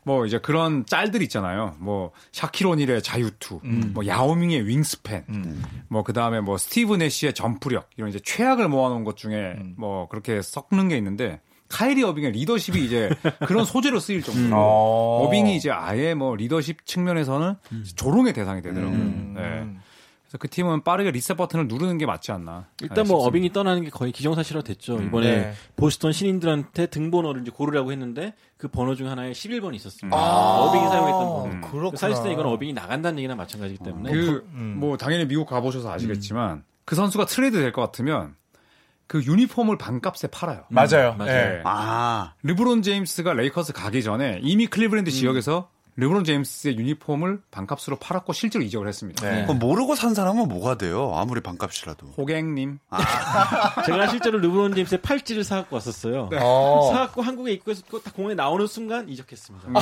뭐 0.03 0.27
이제 0.27 0.37
그런 0.37 0.85
짤들 0.85 1.23
있잖아요. 1.23 1.77
뭐 1.79 2.11
샤킬 2.33 2.67
오닐의 2.67 3.01
자유투, 3.01 3.61
뭐 3.63 4.05
야오밍의 4.05 4.67
wingspan, 4.67 5.25
뭐 5.87 6.03
그다음에 6.03 6.39
뭐 6.39 6.59
스티브 6.59 6.97
내시의 6.97 7.33
점프력 7.33 7.89
이런 7.97 8.11
이제 8.11 8.19
최악을 8.23 8.67
모아놓은 8.67 9.05
것 9.05 9.17
중에 9.17 9.55
뭐 9.75 10.07
그렇게 10.07 10.43
섞는 10.43 10.89
게 10.89 10.97
있는데 10.97 11.41
카이리 11.71 12.03
어빙의 12.03 12.31
리더십이 12.33 12.83
이제 12.85 13.09
그런 13.47 13.65
소재로 13.65 13.99
쓰일 13.99 14.21
정도로 14.23 14.55
어. 14.55 15.25
어빙이 15.25 15.55
이제 15.55 15.71
아예 15.71 16.13
뭐 16.13 16.35
리더십 16.35 16.85
측면에서는 16.85 17.55
조롱의 17.95 18.33
대상이 18.33 18.61
되더라고요. 18.61 18.97
네. 19.35 19.67
그래서 20.23 20.37
그 20.39 20.47
팀은 20.47 20.83
빠르게 20.85 21.11
리셋 21.11 21.35
버튼을 21.35 21.67
누르는 21.67 21.97
게 21.97 22.05
맞지 22.05 22.31
않나. 22.31 22.67
일단 22.81 22.95
네, 22.95 23.01
뭐 23.01 23.19
싶습니다. 23.19 23.27
어빙이 23.27 23.51
떠나는 23.51 23.83
게 23.83 23.89
거의 23.89 24.13
기정사실화 24.13 24.61
됐죠. 24.61 25.01
이번에 25.01 25.27
네. 25.41 25.53
보스턴 25.75 26.13
신인들한테 26.13 26.85
등번호를 26.87 27.41
이제 27.41 27.51
고르라고 27.51 27.91
했는데 27.91 28.33
그 28.57 28.69
번호 28.69 28.95
중 28.95 29.09
하나에 29.09 29.31
11번이 29.33 29.75
있었습니다. 29.75 30.15
아. 30.17 30.59
어빙이 30.61 30.87
사용했던 30.87 31.19
번호. 31.61 31.67
그렇구나. 31.71 31.97
사실상 31.97 32.31
이건 32.31 32.45
어빙이 32.45 32.71
나간다는 32.71 33.19
얘기나 33.19 33.35
마찬가지이기 33.35 33.83
때문에 33.83 34.11
그, 34.13 34.47
뭐, 34.53 34.95
당연히 34.95 35.25
미국 35.27 35.47
가보셔서 35.49 35.91
아시겠지만, 35.91 36.63
그 36.85 36.95
선수가 36.95 37.25
트레이드 37.25 37.57
될 37.57 37.73
것 37.73 37.81
같으면, 37.81 38.35
그 39.11 39.21
유니폼을 39.25 39.77
반값에 39.77 40.29
팔아요. 40.29 40.63
맞아요. 40.69 41.15
맞아요. 41.17 41.31
예. 41.31 41.61
아, 41.65 42.33
르브론 42.43 42.81
제임스가 42.81 43.33
레이커스 43.33 43.73
가기 43.73 44.03
전에 44.03 44.39
이미 44.41 44.67
클리브랜드 44.67 45.11
지역에서 45.11 45.69
르브론 45.97 46.23
제임스의 46.23 46.77
유니폼을 46.77 47.41
반값으로 47.51 47.97
팔았고 47.97 48.33
실제로 48.33 48.63
이적을 48.63 48.87
했습니다. 48.87 49.29
네. 49.29 49.43
그럼 49.43 49.59
모르고 49.59 49.95
산 49.95 50.13
사람은 50.13 50.47
뭐가 50.47 50.77
돼요? 50.77 51.13
아무리 51.15 51.41
반값이라도. 51.41 52.07
호갱님. 52.17 52.79
제가 53.85 54.07
실제로 54.07 54.39
르브론 54.39 54.73
제임스의 54.73 55.01
팔찌를 55.01 55.43
사갖고 55.43 55.75
왔었어요. 55.75 56.29
어. 56.39 56.89
사갖고 56.91 57.21
한국에 57.21 57.51
입고해서 57.53 57.83
딱 58.03 58.13
공에 58.15 58.33
나오는 58.35 58.65
순간 58.67 59.09
이적했습니다. 59.09 59.67
음. 59.67 59.73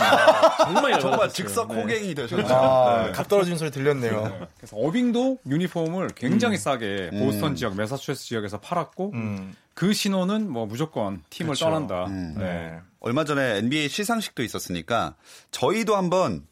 정말. 0.73 0.99
정말 0.99 1.29
즉석 1.29 1.69
네. 1.69 1.81
호갱이 1.81 2.15
되셨죠. 2.15 2.55
아, 2.55 3.11
값 3.11 3.27
떨어지는 3.27 3.57
소리 3.57 3.71
들렸네요. 3.71 4.47
그래서 4.57 4.75
어빙도 4.77 5.39
유니폼을 5.45 6.09
굉장히 6.15 6.57
싸게 6.57 7.11
음. 7.13 7.19
보스턴 7.19 7.55
지역, 7.55 7.75
매사추세츠 7.75 8.25
지역에서 8.25 8.59
팔았고, 8.59 9.11
음. 9.13 9.55
그 9.79 9.93
신호는 9.93 10.51
뭐 10.51 10.65
무조건 10.65 11.23
팀을 11.29 11.53
그쵸. 11.53 11.63
떠난다. 11.63 12.07
음. 12.07 12.35
네. 12.37 12.81
얼마 12.99 13.23
전에 13.23 13.59
NBA 13.59 13.87
시상식도 13.87 14.43
있었으니까 14.43 15.15
저희도 15.51 15.95
한번 15.95 16.45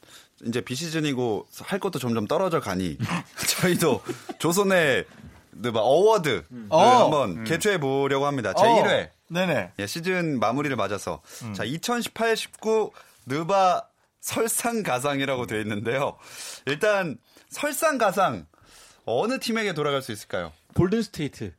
이제 0.45 0.61
비시즌이고 0.61 1.45
할 1.59 1.77
것도 1.77 1.99
점점 1.99 2.25
떨어져 2.25 2.61
가니 2.61 2.97
저희도 3.59 4.01
조선의 4.39 5.03
네, 5.51 5.71
뭐 5.71 5.81
award 5.81 6.45
어. 6.69 6.79
한번 6.79 7.43
개최해 7.43 7.81
보려고 7.81 8.27
합니다. 8.27 8.53
제 8.53 8.65
어. 8.65 8.83
1회 8.83 9.09
네네. 9.27 9.73
예, 9.77 9.87
시즌 9.87 10.39
마무리를 10.39 10.73
맞아서 10.77 11.21
자2018-19 11.53 12.93
느바 13.25 13.89
설상가상이라고 14.21 15.47
되어 15.47 15.59
있는데요. 15.59 16.17
일단 16.65 17.17
설상가상 17.49 18.45
어느 19.03 19.37
팀에게 19.39 19.73
돌아갈 19.73 20.01
수 20.01 20.13
있을까요? 20.13 20.53
골든 20.75 21.01
스테이트. 21.01 21.51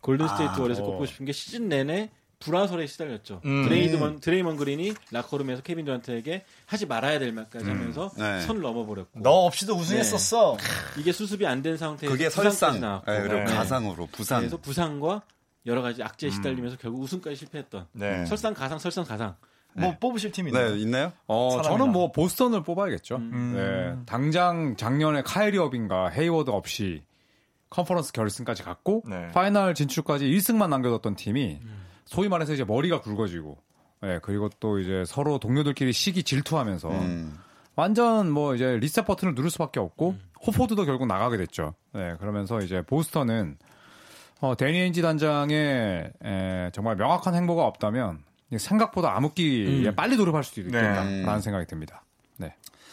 골든 0.00 0.28
스테이트 0.28 0.52
아, 0.54 0.62
워리어스 0.62 0.82
어. 0.82 0.86
꼽고 0.86 1.06
싶은 1.06 1.26
게 1.26 1.32
시즌 1.32 1.68
내내 1.68 2.10
불화설에 2.38 2.86
시달렸죠. 2.86 3.42
음. 3.44 3.64
드레이드먼, 3.64 4.20
드레이먼 4.20 4.56
그린이 4.56 4.94
라커룸에서 5.12 5.60
케빈 5.62 5.84
듀란트에게 5.84 6.44
하지 6.64 6.86
말아야 6.86 7.18
될 7.18 7.32
말까지 7.32 7.66
하면서 7.66 8.10
네. 8.16 8.40
선을 8.40 8.62
넘어버렸고 8.62 9.20
너 9.20 9.30
없이도 9.44 9.74
우승했었어. 9.76 10.56
이게 10.98 11.12
수습이 11.12 11.46
안 11.46 11.60
된 11.62 11.76
상태에서 11.76 12.10
그게 12.10 12.30
설상 12.30 12.80
나왔고 12.80 13.12
예, 13.14 13.18
그리고 13.20 13.34
네. 13.40 13.44
가상으로 13.44 14.08
부상. 14.10 14.40
그래서 14.40 14.56
부상과 14.56 15.20
여러 15.66 15.82
가지 15.82 16.02
악재에 16.02 16.30
시달리면서 16.30 16.78
결국 16.78 17.02
우승까지 17.02 17.36
실패했던 17.36 17.86
네. 17.92 18.24
설상 18.24 18.54
가상 18.54 18.78
설상 18.78 19.04
가상 19.04 19.36
뭐 19.74 19.94
뽑으실 20.00 20.32
팀 20.32 20.48
있나요? 20.48 20.70
네, 20.74 20.78
있나요? 20.80 21.12
어. 21.26 21.60
저는 21.62 21.92
뭐 21.92 22.10
보스턴을 22.10 22.62
뽑아야겠죠. 22.62 23.16
음. 23.16 23.52
네. 23.54 24.02
당장 24.06 24.74
작년에 24.76 25.20
카이리 25.22 25.58
어빙과 25.58 26.08
헤이워드 26.08 26.48
없이 26.50 27.02
컨퍼런스 27.70 28.12
결승까지 28.12 28.62
갔고 28.62 29.04
네. 29.08 29.28
파이널 29.28 29.74
진출까지 29.74 30.26
1승만 30.26 30.68
남겨뒀던 30.68 31.16
팀이 31.16 31.60
소위 32.04 32.28
말해서 32.28 32.52
이제 32.52 32.64
머리가 32.64 33.00
굵어지고 33.00 33.58
네, 34.02 34.18
그리고 34.22 34.48
또 34.60 34.78
이제 34.78 35.04
서로 35.06 35.38
동료들끼리 35.38 35.92
시기 35.92 36.22
질투하면서 36.22 36.90
음. 36.90 37.38
완전 37.76 38.30
뭐 38.30 38.54
이제 38.54 38.76
리셋 38.78 39.06
버튼을 39.06 39.34
누를 39.34 39.50
수밖에 39.50 39.78
없고 39.78 40.16
호포드도 40.46 40.84
결국 40.84 41.06
나가게 41.06 41.36
됐죠. 41.36 41.74
네, 41.92 42.16
그러면서 42.18 42.60
이제 42.60 42.82
보스턴은 42.82 43.58
어, 44.40 44.56
대니 44.56 44.78
에인지 44.78 45.02
단장의 45.02 46.12
에, 46.24 46.70
정말 46.72 46.96
명확한 46.96 47.34
행보가 47.34 47.64
없다면 47.66 48.24
생각보다 48.56 49.14
암흑기에 49.16 49.94
빨리 49.94 50.16
돌입할 50.16 50.42
수도 50.42 50.62
있겠다라는 50.62 51.24
네. 51.24 51.40
생각이 51.40 51.66
듭니다. 51.66 52.02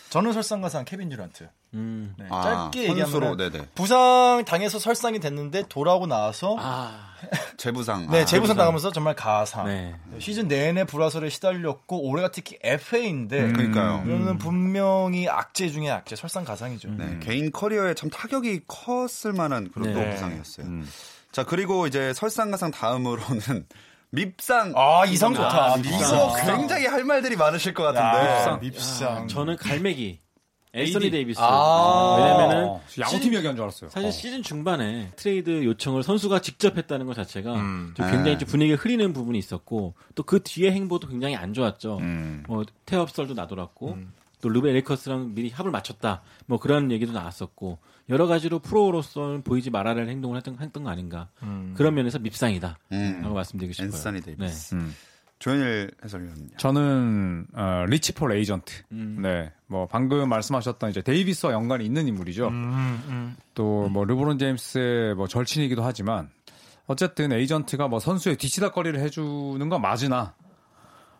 네. 0.07 0.11
저는 0.11 0.33
설상가상 0.33 0.85
케빈 0.85 1.09
듀란트. 1.09 1.49
음. 1.73 2.15
네, 2.17 2.25
아, 2.29 2.69
짧게 2.71 2.89
얘기하면 2.89 3.37
네네. 3.37 3.67
부상 3.75 4.43
당해서 4.45 4.79
설상이 4.79 5.19
됐는데 5.19 5.63
돌아오고 5.67 6.07
나서 6.07 6.55
아 6.59 7.11
재부상. 7.57 8.09
네 8.09 8.21
아, 8.21 8.25
재부상 8.25 8.55
당하면서 8.55 8.93
정말 8.93 9.15
가상. 9.15 9.65
네. 9.65 9.95
시즌 10.19 10.47
내내 10.47 10.85
불화설에 10.85 11.29
시달렸고 11.29 12.07
올해가 12.09 12.31
특히 12.31 12.57
FA인데 12.63 13.51
그러니까요. 13.51 14.03
이거는 14.05 14.37
분명히 14.37 15.27
악재 15.27 15.69
중에 15.69 15.89
악재, 15.89 16.15
설상 16.15 16.45
가상이죠. 16.45 16.89
네, 16.91 17.19
개인 17.21 17.51
커리어에 17.51 17.93
참 17.93 18.09
타격이 18.09 18.61
컸을 18.67 19.33
만한 19.35 19.69
그런 19.71 19.93
또 19.93 19.99
네. 19.99 20.11
부상이었어요. 20.11 20.67
자, 21.33 21.43
그리고 21.43 21.85
이제 21.85 22.13
설상가상 22.13 22.71
다음으로는 22.71 23.67
밉상. 24.11 24.73
아 24.75 25.05
이상 25.05 25.33
좋다. 25.33 25.73
아, 25.73 25.77
밉상. 25.77 25.99
이거 25.99 26.35
굉장히 26.57 26.85
할 26.85 27.03
말들이 27.03 27.35
많으실 27.35 27.73
것 27.73 27.83
같은데. 27.83 28.27
아, 28.49 28.57
밉상. 28.57 29.27
저는 29.27 29.57
갈매기 29.57 30.19
앤서니 30.73 31.09
데이비스 31.09 31.39
아. 31.41 32.15
왜냐면은 32.19 32.65
어, 32.67 32.81
야구팀 32.99 33.33
얘기한 33.35 33.55
줄 33.55 33.63
알았어요. 33.63 33.89
사실 33.89 34.09
어. 34.09 34.11
시즌 34.11 34.43
중반에 34.43 35.11
트레이드 35.15 35.63
요청을 35.65 36.03
선수가 36.03 36.39
직접 36.41 36.77
했다는 36.77 37.05
것 37.07 37.15
자체가 37.15 37.55
음. 37.55 37.93
좀 37.95 38.05
네. 38.05 38.11
굉장히 38.11 38.37
좀 38.37 38.47
분위기가 38.47 38.79
흐리는 38.81 39.11
부분이 39.13 39.37
있었고 39.39 39.95
또 40.15 40.23
그 40.23 40.43
뒤에 40.43 40.71
행보도 40.71 41.07
굉장히 41.07 41.35
안 41.35 41.53
좋았죠. 41.53 41.97
음. 41.99 42.43
뭐 42.47 42.63
태업설도 42.85 43.33
나돌았고 43.33 43.97
또 44.41 44.49
루베 44.49 44.71
레이커스랑 44.73 45.33
미리 45.33 45.49
합을 45.49 45.71
맞췄다. 45.71 46.21
뭐 46.45 46.59
그런 46.59 46.91
얘기도 46.91 47.11
나왔었고 47.11 47.79
여러 48.09 48.27
가지로 48.27 48.59
프로로서는 48.59 49.41
보이지 49.43 49.69
말아야 49.69 49.95
할 49.95 50.07
행동을 50.07 50.37
했던, 50.37 50.57
했던 50.59 50.83
거 50.83 50.89
아닌가. 50.89 51.29
그런 51.75 51.93
면에서 51.93 52.19
밉상이다. 52.19 52.77
음. 52.93 53.19
라고 53.21 53.35
말씀드리고 53.35 53.73
싶어요. 53.73 53.87
앤서니 53.87 54.21
데이비스. 54.21 54.75
음. 54.75 54.93
조현일 55.39 55.91
해설위원은요. 56.03 56.57
저는 56.57 57.47
어, 57.53 57.85
리치 57.87 58.12
폴 58.12 58.31
에이전트. 58.31 58.73
음. 58.91 59.19
네, 59.21 59.51
뭐 59.67 59.87
방금 59.87 60.27
말씀하셨던 60.29 60.89
이제 60.89 61.01
데이비스와 61.01 61.53
연관이 61.53 61.85
있는 61.85 62.07
인물이죠. 62.07 62.51
또뭐 63.53 64.05
르브론 64.05 64.39
제임스의 64.39 65.15
뭐 65.15 65.27
절친이기도 65.27 65.83
하지만 65.83 66.29
어쨌든 66.87 67.31
에이전트가 67.33 67.87
뭐 67.87 67.99
선수의 67.99 68.37
뒤치다거리를 68.37 68.99
해주는 68.99 69.69
건 69.69 69.81
맞으나 69.81 70.33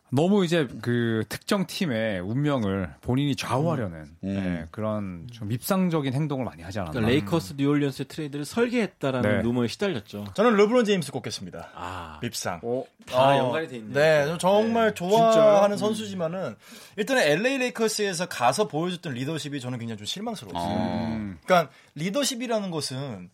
너무 0.10 0.46
이제 0.46 0.68
그 0.82 1.24
특정 1.28 1.66
팀의 1.68 2.22
운명을 2.22 2.96
본인이 3.02 3.36
좌우하려는 3.36 4.16
네, 4.22 4.66
그런 4.72 5.28
좀 5.32 5.50
밉상적인 5.50 6.14
행동을 6.14 6.46
많이 6.46 6.64
하지 6.64 6.80
않았나. 6.80 6.94
그러니까 6.94 7.12
레이커스 7.12 7.56
뉴올리언스의 7.58 8.08
트레이드를 8.08 8.46
설계했다라는 8.46 9.30
네. 9.30 9.42
루머에 9.42 9.68
시달렸죠. 9.68 10.28
저는 10.34 10.56
르브론 10.56 10.86
제임스 10.86 11.12
꼽겠습니다. 11.12 11.72
아, 11.76 12.20
밉상. 12.22 12.62
다 13.06 13.18
어, 13.18 13.38
연관이 13.38 13.68
돼 13.68 13.78
있네요. 13.78 13.94
네, 13.94 14.26
저 14.28 14.38
정말 14.38 14.96
좋아하는 14.96 15.78
선수지만은 15.78 16.56
일단은 16.96 17.24
LA 17.24 17.58
레이커스에서 17.58 18.28
가서 18.28 18.68
보여줬던 18.68 19.14
리더십이 19.14 19.60
저는 19.60 19.78
굉장히 19.80 19.98
좀 19.98 20.06
실망스러웠어요. 20.06 20.76
음. 20.76 21.40
그러니까 21.44 21.72
리더십이라는 21.96 22.72
것은 22.72 23.30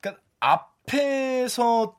그러니까 0.00 0.22
앞에서 0.40 1.96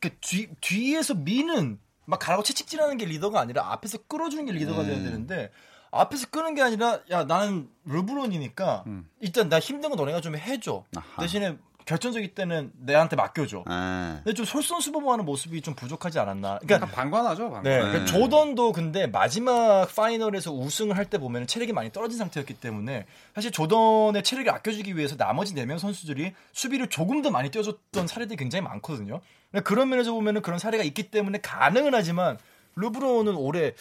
그 0.00 0.10
뒤, 0.20 0.48
뒤에서 0.60 1.14
미는 1.14 1.78
막 2.06 2.18
가라고 2.18 2.42
채찍질하는 2.42 2.96
게 2.96 3.04
리더가 3.04 3.38
아니라 3.40 3.72
앞에서 3.72 3.98
끌어주는 4.08 4.44
게 4.46 4.52
리더가 4.52 4.84
돼야 4.84 4.96
되는데 4.96 5.50
앞에서 5.90 6.28
끄는 6.28 6.54
게 6.54 6.62
아니라 6.62 7.00
야 7.10 7.24
나는 7.24 7.68
르브론이니까 7.84 8.84
일단 9.20 9.48
나 9.48 9.58
힘든 9.58 9.90
거 9.90 9.96
너네가 9.96 10.20
좀 10.20 10.36
해줘. 10.36 10.84
아하. 10.96 11.20
대신에 11.20 11.56
결정적일 11.86 12.34
때는 12.34 12.72
내한테 12.78 13.16
맡겨줘. 13.16 13.62
아. 13.66 14.20
근데 14.24 14.34
좀 14.34 14.44
솔선수범하는 14.44 15.24
모습이 15.24 15.62
좀 15.62 15.74
부족하지 15.74 16.18
않았나. 16.18 16.58
그러니까 16.58 16.74
약간 16.74 16.90
방관하죠, 16.90 17.44
방관. 17.44 17.62
네, 17.62 17.82
네. 17.82 17.92
그 17.92 18.04
조던도 18.06 18.72
근데 18.72 19.06
마지막 19.06 19.86
파이널에서 19.94 20.52
우승을 20.52 20.96
할 20.96 21.06
때 21.06 21.18
보면 21.18 21.46
체력이 21.46 21.72
많이 21.72 21.92
떨어진 21.92 22.18
상태였기 22.18 22.54
때문에 22.54 23.06
사실 23.34 23.52
조던의 23.52 24.24
체력을 24.24 24.52
아껴주기 24.52 24.96
위해서 24.96 25.16
나머지 25.16 25.54
4명 25.54 25.78
선수들이 25.78 26.32
수비를 26.52 26.88
조금 26.88 27.22
더 27.22 27.30
많이 27.30 27.48
뛰어줬던 27.50 28.08
사례들이 28.08 28.36
굉장히 28.36 28.62
많거든요. 28.64 29.20
그런 29.62 29.88
면에서 29.88 30.12
보면은 30.12 30.42
그런 30.42 30.58
사례가 30.58 30.82
있기 30.82 31.12
때문에 31.12 31.38
가능은 31.40 31.94
하지만 31.94 32.36
르브론은 32.74 33.36
올해 33.36 33.72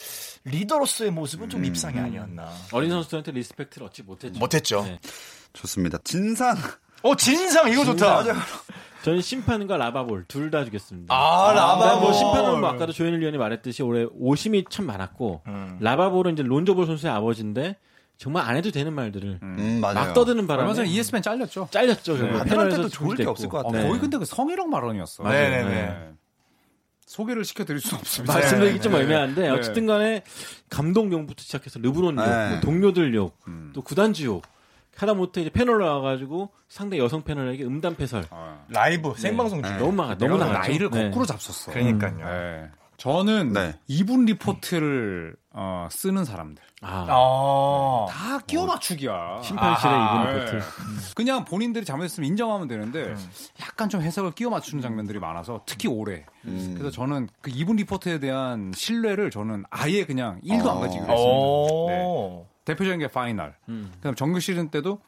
리더로서의 0.43 1.09
모습은 1.09 1.49
좀 1.49 1.61
밉상이 1.61 1.99
아니었나. 1.99 2.53
어린 2.71 2.91
선수들한테 2.91 3.31
respect를 3.31 3.87
얻지 3.87 4.03
못했죠. 4.03 4.39
못했죠. 4.39 4.83
네. 4.83 4.99
좋습니다. 5.53 5.97
진상. 6.03 6.55
어 7.05 7.15
진상 7.15 7.71
이거 7.71 7.85
좋다. 7.85 8.23
저는 9.03 9.21
심판과 9.21 9.77
라바볼 9.77 10.25
둘 10.27 10.49
다 10.49 10.65
주겠습니다. 10.65 11.13
아 11.13 11.53
라바볼. 11.53 12.01
뭐 12.01 12.11
심판은 12.13 12.59
뭐 12.59 12.69
아까도 12.69 12.91
조현일 12.91 13.19
위원이 13.19 13.37
말했듯이 13.37 13.83
올해 13.83 14.07
오심이 14.17 14.65
참 14.69 14.87
많았고 14.87 15.41
음. 15.45 15.77
라바볼은 15.79 16.33
이제 16.33 16.41
론조볼 16.43 16.87
선수의 16.87 17.13
아버지인데 17.13 17.75
정말 18.17 18.49
안 18.49 18.55
해도 18.55 18.71
되는 18.71 18.93
말들을 18.93 19.39
음, 19.43 19.79
맞아요. 19.81 19.93
막 19.95 20.13
떠드는 20.13 20.47
바람에 20.47 20.63
얼마 20.63 20.73
전에 20.73 20.87
ESPN 20.89 21.21
잘렸죠. 21.21 21.67
잘렸죠. 21.69 22.17
팬한테도 22.17 22.45
패널에서 22.65 22.87
좋을 22.89 23.15
게. 23.17 23.25
없을 23.25 23.49
것 23.49 23.59
어, 23.59 23.63
같아요. 23.63 23.87
거의 23.89 23.99
근데 23.99 24.17
그 24.17 24.25
성희롱 24.25 24.71
발언이었어. 24.71 25.21
맞아요. 25.23 25.37
네네네. 25.37 25.69
네. 25.69 26.09
소개를 27.05 27.45
시켜드릴 27.45 27.81
수는 27.81 27.99
없습니다. 27.99 28.33
말씀드리기 28.33 28.77
네, 28.77 28.81
좀 28.81 28.93
네. 28.93 29.01
애매한데 29.01 29.41
네. 29.43 29.49
어쨌든 29.49 29.85
간에 29.85 30.23
감독 30.69 31.01
욕부터 31.01 31.43
시작해서 31.43 31.77
르브론 31.79 32.17
욕, 32.17 32.25
네. 32.25 32.49
뭐 32.49 32.59
동료들 32.61 33.13
욕, 33.13 33.37
음. 33.47 33.71
또 33.75 33.81
구단주 33.83 34.25
욕 34.25 34.41
하다못해 34.95 35.41
이제 35.41 35.49
패널로 35.49 35.85
와가지고 35.85 36.49
상대 36.69 36.97
여성 36.97 37.23
패널에게 37.23 37.63
음담 37.63 37.95
패설 37.95 38.25
어. 38.31 38.65
라이브 38.69 39.13
생방송 39.17 39.61
중에. 39.61 39.77
너무 39.77 39.91
막 39.91 40.17
너무 40.17 40.37
나갔죠. 40.37 40.59
나이를 40.59 40.89
네. 40.89 41.03
거꾸로 41.05 41.25
잡쉈어. 41.25 41.71
그러니까요. 41.71 42.17
네. 42.17 42.69
저는 42.97 43.51
네. 43.51 43.73
이분 43.87 44.23
리포트를 44.25 45.35
어, 45.51 45.87
쓰는 45.91 46.23
사람들 46.23 46.63
아, 46.81 47.05
아. 47.09 48.05
다 48.09 48.39
끼워 48.47 48.65
맞추기야. 48.65 49.41
심판실에 49.43 49.91
아하. 49.91 50.31
이분 50.31 50.35
리포트. 50.45 51.13
그냥 51.13 51.43
본인들이 51.43 51.83
잘못했으면 51.85 52.27
인정하면 52.29 52.67
되는데 52.69 53.03
음. 53.03 53.29
약간 53.61 53.89
좀 53.89 54.01
해석을 54.01 54.31
끼워 54.31 54.49
맞추는 54.51 54.81
장면들이 54.81 55.19
많아서 55.19 55.61
특히 55.65 55.89
올해. 55.89 56.25
음. 56.45 56.75
그래서 56.77 56.91
저는 56.91 57.27
그 57.41 57.51
이분 57.53 57.75
리포트에 57.75 58.19
대한 58.19 58.71
신뢰를 58.73 59.29
저는 59.29 59.65
아예 59.69 60.05
그냥 60.05 60.39
1도 60.41 60.61
안 60.69 60.77
어. 60.77 60.79
가지고 60.79 61.03
있습니다. 61.03 61.13
오. 61.15 61.87
네. 61.89 62.54
대표적인 62.65 62.99
게 62.99 63.07
파이널. 63.07 63.55
음. 63.69 63.91
그다음 63.97 64.15
정규 64.15 64.39
시즌 64.39 64.69
때도 64.69 65.01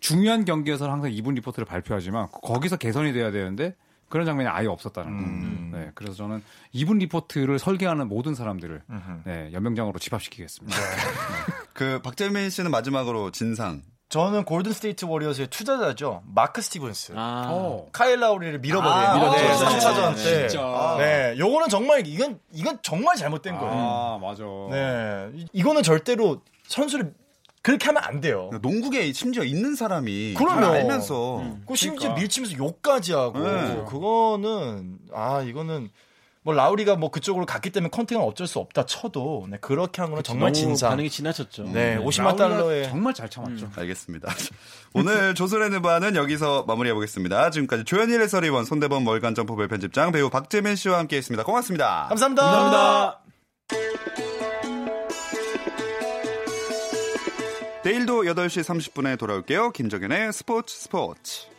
중요한 0.00 0.44
경기에서는 0.44 0.92
항상 0.92 1.12
이분 1.12 1.34
리포트를 1.34 1.64
발표하지만 1.64 2.28
거기서 2.32 2.76
개선이 2.76 3.12
돼야 3.12 3.30
되는데 3.30 3.76
그런 4.08 4.26
장면이 4.26 4.48
아예 4.48 4.66
없었다는 4.66 5.10
거. 5.10 5.24
음. 5.24 5.70
네, 5.72 5.90
그래서 5.94 6.14
저는 6.14 6.42
이분 6.72 6.98
리포트를 6.98 7.58
설계하는 7.58 8.08
모든 8.08 8.34
사람들을. 8.34 8.82
네, 9.24 9.50
연병장으로 9.52 9.98
집합시키겠습니다. 9.98 10.76
그 11.72 12.02
박재민 12.02 12.50
씨는 12.50 12.70
마지막으로 12.70 13.30
진상. 13.30 13.82
저는 14.12 14.44
골든 14.44 14.74
스테이트 14.74 15.06
워리어스의 15.06 15.46
투자자죠. 15.46 16.22
마크 16.26 16.60
스티븐스. 16.60 17.14
아, 17.16 17.46
어. 17.50 17.86
카일 17.92 18.20
라우리를 18.20 18.58
밀어버린 18.58 18.92
아, 18.94 19.14
네, 19.14 19.18
밀어버렸죠. 19.20 19.64
3차전 19.64 20.16
네, 20.16 20.22
때. 20.22 20.48
진짜. 20.48 20.96
네, 20.98 21.34
요거는 21.38 21.70
정말 21.70 22.06
이건 22.06 22.38
이건 22.52 22.78
정말 22.82 23.16
잘못된 23.16 23.56
거예요. 23.58 23.72
아, 23.74 24.18
맞아. 24.20 24.44
네, 24.70 25.30
이- 25.34 25.46
이거는 25.54 25.82
절대로 25.82 26.42
선수를 26.66 27.14
그렇게 27.62 27.86
하면 27.86 28.02
안 28.04 28.20
돼요. 28.20 28.50
농구계에 28.60 29.14
심지어 29.14 29.44
있는 29.44 29.74
사람이. 29.74 30.34
잘 30.34 30.62
알면서 30.62 31.44
그 31.66 31.74
심지어 31.74 32.10
그러니까. 32.10 32.20
밀치면서 32.20 32.58
욕까지 32.58 33.14
하고 33.14 33.38
네. 33.38 33.82
그거는 33.88 34.98
아 35.14 35.40
이거는 35.40 35.88
뭐 36.44 36.52
라우리가 36.54 36.96
뭐 36.96 37.10
그쪽으로 37.10 37.46
갔기 37.46 37.70
때문에 37.70 37.90
contact은 37.90 38.22
어쩔 38.22 38.46
수 38.48 38.58
없다 38.58 38.84
쳐도 38.86 39.46
네, 39.48 39.58
그렇게 39.60 40.02
한 40.02 40.10
거는 40.10 40.24
정말 40.24 40.52
너무 40.52 40.54
진상. 40.54 40.90
반응이 40.90 41.08
지나쳤죠. 41.08 41.64
네, 41.64 41.96
50만 41.98 42.36
라울리가 42.36 42.36
달러에 42.36 42.82
정말 42.88 43.14
잘 43.14 43.28
참았죠. 43.30 43.70
알겠습니다. 43.76 44.28
오늘 44.94 45.34
조선의 45.36 45.70
느바는 45.70 46.16
여기서 46.16 46.64
마무리해 46.66 46.94
보겠습니다. 46.94 47.50
지금까지 47.50 47.84
조현일 47.84 48.20
해설위원, 48.22 48.64
손대범 48.64 49.06
월간 49.06 49.34
점프별 49.36 49.68
편집장, 49.68 50.10
배우 50.10 50.30
박재민 50.30 50.74
씨와 50.74 50.98
함께했습니다. 50.98 51.44
고맙습니다. 51.44 52.06
감사합니다. 52.08 52.42
감사합니다. 52.42 53.18
내일도 57.84 58.22
8시 58.22 58.62
30분에 58.62 59.18
돌아올게요. 59.18 59.70
김정현의 59.70 60.32
스포츠 60.32 60.74
스포츠. 60.76 61.51